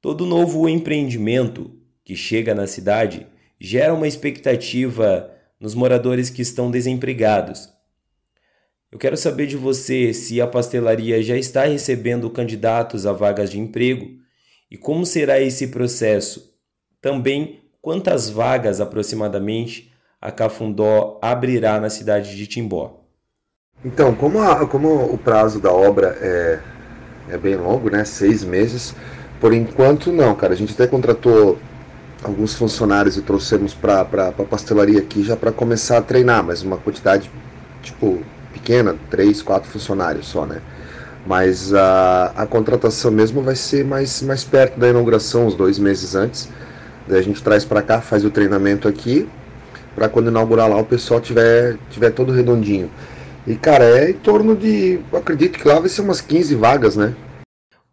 Todo 0.00 0.26
novo 0.26 0.68
empreendimento 0.68 1.70
que 2.04 2.16
chega 2.16 2.54
na 2.54 2.66
cidade 2.66 3.26
gera 3.60 3.94
uma 3.94 4.08
expectativa 4.08 5.30
nos 5.60 5.74
moradores 5.74 6.30
que 6.30 6.42
estão 6.42 6.70
desempregados. 6.70 7.68
Eu 8.90 8.98
quero 8.98 9.16
saber 9.16 9.46
de 9.46 9.56
você 9.56 10.12
se 10.12 10.40
a 10.40 10.46
pastelaria 10.46 11.22
já 11.22 11.36
está 11.36 11.64
recebendo 11.64 12.28
candidatos 12.30 13.06
a 13.06 13.12
vagas 13.12 13.50
de 13.50 13.60
emprego 13.60 14.18
e 14.70 14.76
como 14.76 15.06
será 15.06 15.40
esse 15.40 15.68
processo? 15.68 16.54
Também, 17.00 17.60
quantas 17.80 18.28
vagas 18.28 18.80
aproximadamente 18.80 19.92
a 20.20 20.32
Cafundó 20.32 21.18
abrirá 21.22 21.78
na 21.80 21.90
cidade 21.90 22.36
de 22.36 22.46
Timbó? 22.46 23.04
Então, 23.84 24.14
como, 24.14 24.40
a, 24.40 24.66
como 24.66 25.12
o 25.12 25.16
prazo 25.16 25.60
da 25.60 25.72
obra 25.72 26.16
é, 26.20 26.60
é 27.32 27.38
bem 27.38 27.56
longo, 27.56 27.90
né? 27.90 28.04
Seis 28.04 28.44
meses. 28.44 28.94
Por 29.40 29.52
enquanto, 29.52 30.12
não, 30.12 30.34
cara. 30.34 30.52
A 30.52 30.56
gente 30.56 30.72
até 30.72 30.86
contratou 30.86 31.58
alguns 32.22 32.54
funcionários 32.54 33.16
e 33.16 33.22
trouxemos 33.22 33.72
para 33.74 34.02
a 34.02 34.32
pastelaria 34.44 34.98
aqui 34.98 35.22
já 35.22 35.36
para 35.36 35.50
começar 35.50 35.98
a 35.98 36.02
treinar, 36.02 36.44
mas 36.44 36.62
uma 36.62 36.76
quantidade, 36.76 37.30
tipo, 37.82 38.22
pequena, 38.52 38.96
três, 39.08 39.40
quatro 39.40 39.70
funcionários 39.70 40.26
só, 40.26 40.44
né? 40.44 40.60
Mas 41.26 41.72
a, 41.74 42.32
a 42.36 42.46
contratação 42.46 43.10
mesmo 43.10 43.42
vai 43.42 43.54
ser 43.54 43.84
mais, 43.84 44.22
mais 44.22 44.44
perto 44.44 44.78
da 44.78 44.88
inauguração, 44.88 45.46
uns 45.46 45.54
dois 45.54 45.78
meses 45.78 46.14
antes. 46.14 46.48
Daí 47.06 47.18
a 47.18 47.22
gente 47.22 47.42
traz 47.42 47.64
para 47.64 47.82
cá, 47.82 48.00
faz 48.00 48.24
o 48.24 48.30
treinamento 48.30 48.88
aqui, 48.88 49.28
para 49.94 50.08
quando 50.08 50.28
inaugurar 50.28 50.68
lá 50.68 50.76
o 50.76 50.84
pessoal 50.84 51.20
tiver, 51.20 51.76
tiver 51.90 52.10
todo 52.10 52.32
redondinho. 52.32 52.90
E 53.46 53.56
cara, 53.56 53.84
é 53.84 54.10
em 54.10 54.18
torno 54.18 54.56
de. 54.56 55.00
acredito 55.12 55.58
que 55.58 55.66
lá 55.66 55.78
vai 55.78 55.88
ser 55.88 56.02
umas 56.02 56.20
15 56.20 56.54
vagas, 56.54 56.96
né? 56.96 57.14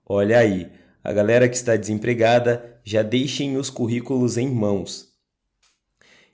Olha 0.05 0.39
aí, 0.39 0.69
a 1.03 1.11
galera 1.11 1.47
que 1.47 1.55
está 1.55 1.75
desempregada 1.75 2.79
já 2.83 3.01
deixem 3.01 3.57
os 3.57 3.69
currículos 3.69 4.37
em 4.37 4.49
mãos. 4.49 5.07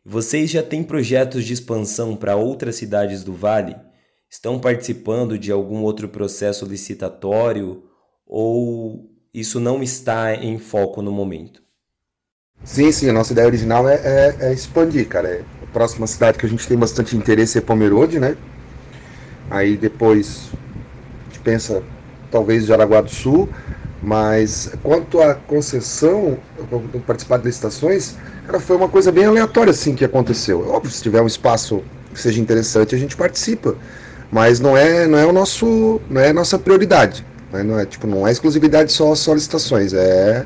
Vocês 0.06 0.50
já 0.50 0.62
têm 0.62 0.84
projetos 0.84 1.46
de 1.46 1.54
expansão 1.54 2.16
para 2.16 2.36
outras 2.36 2.76
cidades 2.76 3.24
do 3.24 3.34
Vale? 3.34 3.76
estão 4.34 4.60
participando 4.60 5.38
de 5.38 5.52
algum 5.52 5.84
outro 5.84 6.10
processo 6.10 6.66
licitatório 6.66 7.84
ou 8.26 9.12
isso 9.32 9.60
não 9.60 9.84
está 9.84 10.34
em 10.34 10.58
foco 10.58 11.04
no 11.04 11.12
momento? 11.12 11.62
Sim, 12.64 12.92
sim, 12.92 13.10
a 13.10 13.14
nossa 13.14 13.32
ideia 13.32 13.46
original 13.46 13.88
é, 13.88 13.96
é, 14.04 14.38
é 14.48 14.54
expandir, 14.54 15.08
cara. 15.08 15.30
É, 15.30 15.44
a 15.62 15.68
próxima 15.68 16.08
cidade 16.08 16.40
que 16.40 16.48
a 16.48 16.50
gente 16.50 16.68
tem 16.68 16.76
bastante 16.76 17.16
interesse 17.16 17.60
é 17.60 17.62
Pomerode, 17.62 18.20
né? 18.20 18.36
Aí 19.50 19.78
depois 19.78 20.50
a 21.22 21.26
gente 21.26 21.40
pensa 21.40 21.84
talvez 22.32 22.66
Jaraguá 22.66 23.02
do 23.02 23.10
Sul, 23.10 23.48
mas 24.02 24.74
quanto 24.82 25.22
à 25.22 25.36
concessão, 25.36 26.38
participar 27.06 27.38
de 27.38 27.46
licitações, 27.46 28.16
cara, 28.46 28.60
foi 28.60 28.76
uma 28.76 28.90
coisa 28.90 29.12
bem 29.12 29.26
aleatória 29.26 29.72
assim 29.72 29.96
que 29.96 30.04
aconteceu. 30.04 30.68
Óbvio, 30.70 30.92
se 30.92 31.02
tiver 31.02 31.22
um 31.22 31.28
espaço 31.28 31.82
que 32.14 32.20
seja 32.20 32.42
interessante, 32.42 32.96
a 32.96 32.98
gente 32.98 33.16
participa, 33.16 33.76
mas 34.32 34.60
não 34.60 34.76
é, 34.76 35.08
não 35.08 35.18
é 35.18 35.26
o 35.26 35.32
nosso, 35.32 36.02
não 36.10 36.20
é 36.20 36.30
a 36.30 36.34
nossa 36.34 36.60
prioridade. 36.60 37.26
Né? 37.52 37.64
Não 37.64 37.80
é 37.80 37.86
tipo, 37.86 38.08
não 38.08 38.28
é 38.28 38.32
exclusividade 38.32 38.92
só 38.92 39.14
só 39.16 39.34
licitações, 39.34 39.94
é, 39.94 40.46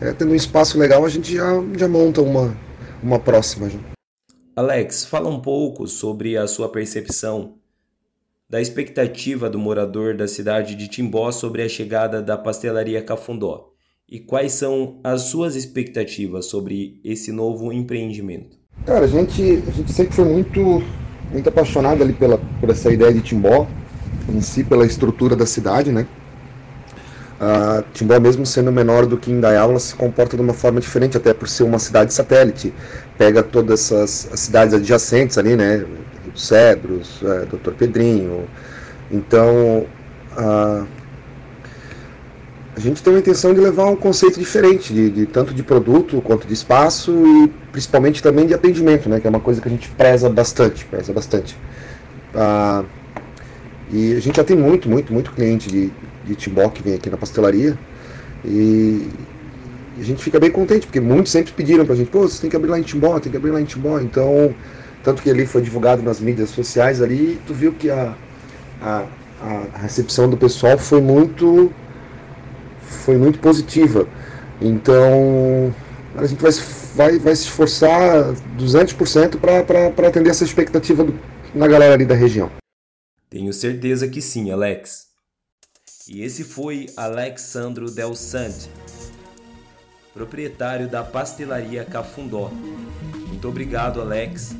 é 0.00 0.12
tendo 0.12 0.32
um 0.32 0.36
espaço 0.36 0.78
legal 0.78 1.04
a 1.04 1.08
gente 1.08 1.34
já, 1.34 1.62
já 1.76 1.88
monta 1.88 2.22
uma 2.22 2.56
uma 3.02 3.18
próxima. 3.18 3.68
Já. 3.68 3.78
Alex, 4.56 5.04
fala 5.04 5.28
um 5.28 5.40
pouco 5.40 5.86
sobre 5.86 6.36
a 6.38 6.46
sua 6.46 6.70
percepção 6.70 7.54
da 8.48 8.60
expectativa 8.60 9.48
do 9.48 9.58
morador 9.58 10.16
da 10.16 10.28
cidade 10.28 10.74
de 10.74 10.88
Timbó 10.88 11.32
sobre 11.32 11.62
a 11.62 11.68
chegada 11.68 12.22
da 12.22 12.36
pastelaria 12.36 13.02
Cafundó 13.02 13.70
e 14.08 14.20
quais 14.20 14.52
são 14.52 15.00
as 15.02 15.22
suas 15.22 15.56
expectativas 15.56 16.46
sobre 16.46 17.00
esse 17.02 17.32
novo 17.32 17.72
empreendimento. 17.72 18.56
Cara, 18.84 19.06
a 19.06 19.08
gente, 19.08 19.62
a 19.66 19.70
gente 19.70 19.92
sempre 19.92 20.14
foi 20.14 20.26
muito, 20.26 20.82
muito 21.32 21.48
apaixonado 21.48 22.02
ali 22.02 22.12
pela, 22.12 22.38
por 22.60 22.68
essa 22.68 22.92
ideia 22.92 23.12
de 23.12 23.22
Timbó, 23.22 23.66
em 24.28 24.40
si, 24.40 24.62
pela 24.62 24.84
estrutura 24.84 25.34
da 25.34 25.46
cidade, 25.46 25.90
né? 25.90 26.06
Uh, 27.34 27.84
Timbó, 27.92 28.20
mesmo 28.20 28.44
sendo 28.46 28.70
menor 28.70 29.06
do 29.06 29.16
que 29.16 29.30
Indaial, 29.30 29.78
se 29.78 29.94
comporta 29.94 30.36
de 30.36 30.42
uma 30.42 30.54
forma 30.54 30.80
diferente, 30.80 31.16
até 31.16 31.32
por 31.34 31.48
ser 31.48 31.64
uma 31.64 31.78
cidade 31.78 32.12
satélite. 32.12 32.72
Pega 33.18 33.42
todas 33.42 33.90
essas 33.90 34.32
as 34.32 34.40
cidades 34.40 34.74
adjacentes 34.74 35.38
ali, 35.38 35.56
né? 35.56 35.84
Cedros, 36.34 37.20
é, 37.22 37.46
Dr. 37.46 37.72
Pedrinho. 37.72 38.44
Então, 39.10 39.86
uh, 40.36 40.86
a 42.76 42.80
gente 42.80 43.02
tem 43.02 43.14
a 43.14 43.18
intenção 43.18 43.54
de 43.54 43.60
levar 43.60 43.86
um 43.86 43.96
conceito 43.96 44.38
diferente, 44.38 44.92
de, 44.92 45.10
de, 45.10 45.26
tanto 45.26 45.54
de 45.54 45.62
produto 45.62 46.20
quanto 46.22 46.46
de 46.46 46.54
espaço 46.54 47.12
e 47.12 47.48
principalmente 47.70 48.22
também 48.22 48.46
de 48.46 48.54
atendimento, 48.54 49.08
né? 49.08 49.20
Que 49.20 49.26
é 49.26 49.30
uma 49.30 49.40
coisa 49.40 49.60
que 49.60 49.68
a 49.68 49.70
gente 49.70 49.88
preza 49.90 50.28
bastante, 50.28 50.84
preza 50.84 51.12
bastante. 51.12 51.56
E 53.92 54.14
a 54.14 54.20
gente 54.20 54.36
já 54.36 54.44
tem 54.44 54.56
muito, 54.56 54.88
muito, 54.88 55.12
muito 55.12 55.30
cliente 55.30 55.70
de, 55.70 55.92
de 56.26 56.34
Timbó 56.34 56.68
que 56.68 56.82
vem 56.82 56.94
aqui 56.94 57.08
na 57.08 57.16
pastelaria. 57.16 57.78
E, 58.44 59.08
a 59.96 60.02
gente 60.02 60.22
fica 60.22 60.40
bem 60.40 60.50
contente, 60.50 60.86
porque 60.86 61.00
muitos 61.00 61.30
sempre 61.30 61.52
pediram 61.52 61.86
pra 61.86 61.94
gente, 61.94 62.10
pô, 62.10 62.22
você 62.22 62.40
tem 62.40 62.50
que 62.50 62.56
abrir 62.56 62.68
lá 62.68 62.78
em 62.78 62.82
Timbó, 62.82 63.18
tem 63.20 63.30
que 63.30 63.36
abrir 63.36 63.52
lá 63.52 63.60
em 63.60 63.64
Timbó. 63.64 64.00
Então, 64.00 64.52
tanto 65.04 65.22
que 65.22 65.30
ali 65.30 65.46
foi 65.46 65.60
divulgado 65.60 66.02
nas 66.02 66.18
mídias 66.18 66.50
sociais 66.50 67.02
ali, 67.02 67.38
tu 67.46 67.52
viu 67.52 67.72
que 67.74 67.90
a, 67.90 68.16
a, 68.80 69.06
a 69.74 69.78
recepção 69.78 70.28
do 70.28 70.36
pessoal 70.36 70.78
foi 70.78 71.00
muito 71.00 71.70
foi 72.80 73.18
muito 73.18 73.38
positiva. 73.38 74.08
Então, 74.60 75.74
a 76.16 76.26
gente 76.26 76.40
vai, 76.40 76.52
vai, 76.94 77.18
vai 77.18 77.36
se 77.36 77.42
esforçar 77.42 78.32
200% 78.58 79.38
para 79.38 80.08
atender 80.08 80.30
essa 80.30 80.44
expectativa 80.44 81.04
do, 81.04 81.18
na 81.54 81.68
galera 81.68 81.94
ali 81.94 82.06
da 82.06 82.14
região. 82.14 82.50
Tenho 83.28 83.52
certeza 83.52 84.08
que 84.08 84.22
sim, 84.22 84.50
Alex. 84.50 85.08
E 86.08 86.22
esse 86.22 86.44
foi 86.44 86.86
Alexandro 86.96 87.90
Del 87.90 88.14
Sante, 88.14 88.70
proprietário 90.12 90.88
da 90.88 91.02
pastelaria 91.02 91.84
Cafundó. 91.84 92.50
Muito 93.26 93.48
obrigado, 93.48 94.00
Alex. 94.00 94.54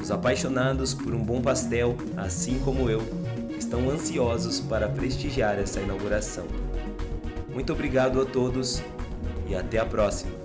Os 0.00 0.10
apaixonados 0.10 0.94
por 0.94 1.14
um 1.14 1.22
bom 1.22 1.42
pastel, 1.42 1.96
assim 2.16 2.58
como 2.60 2.88
eu, 2.88 3.02
estão 3.58 3.90
ansiosos 3.90 4.60
para 4.60 4.88
prestigiar 4.88 5.58
essa 5.58 5.80
inauguração. 5.80 6.46
Muito 7.52 7.72
obrigado 7.72 8.20
a 8.20 8.24
todos 8.24 8.82
e 9.48 9.54
até 9.54 9.78
a 9.78 9.84
próxima. 9.84 10.39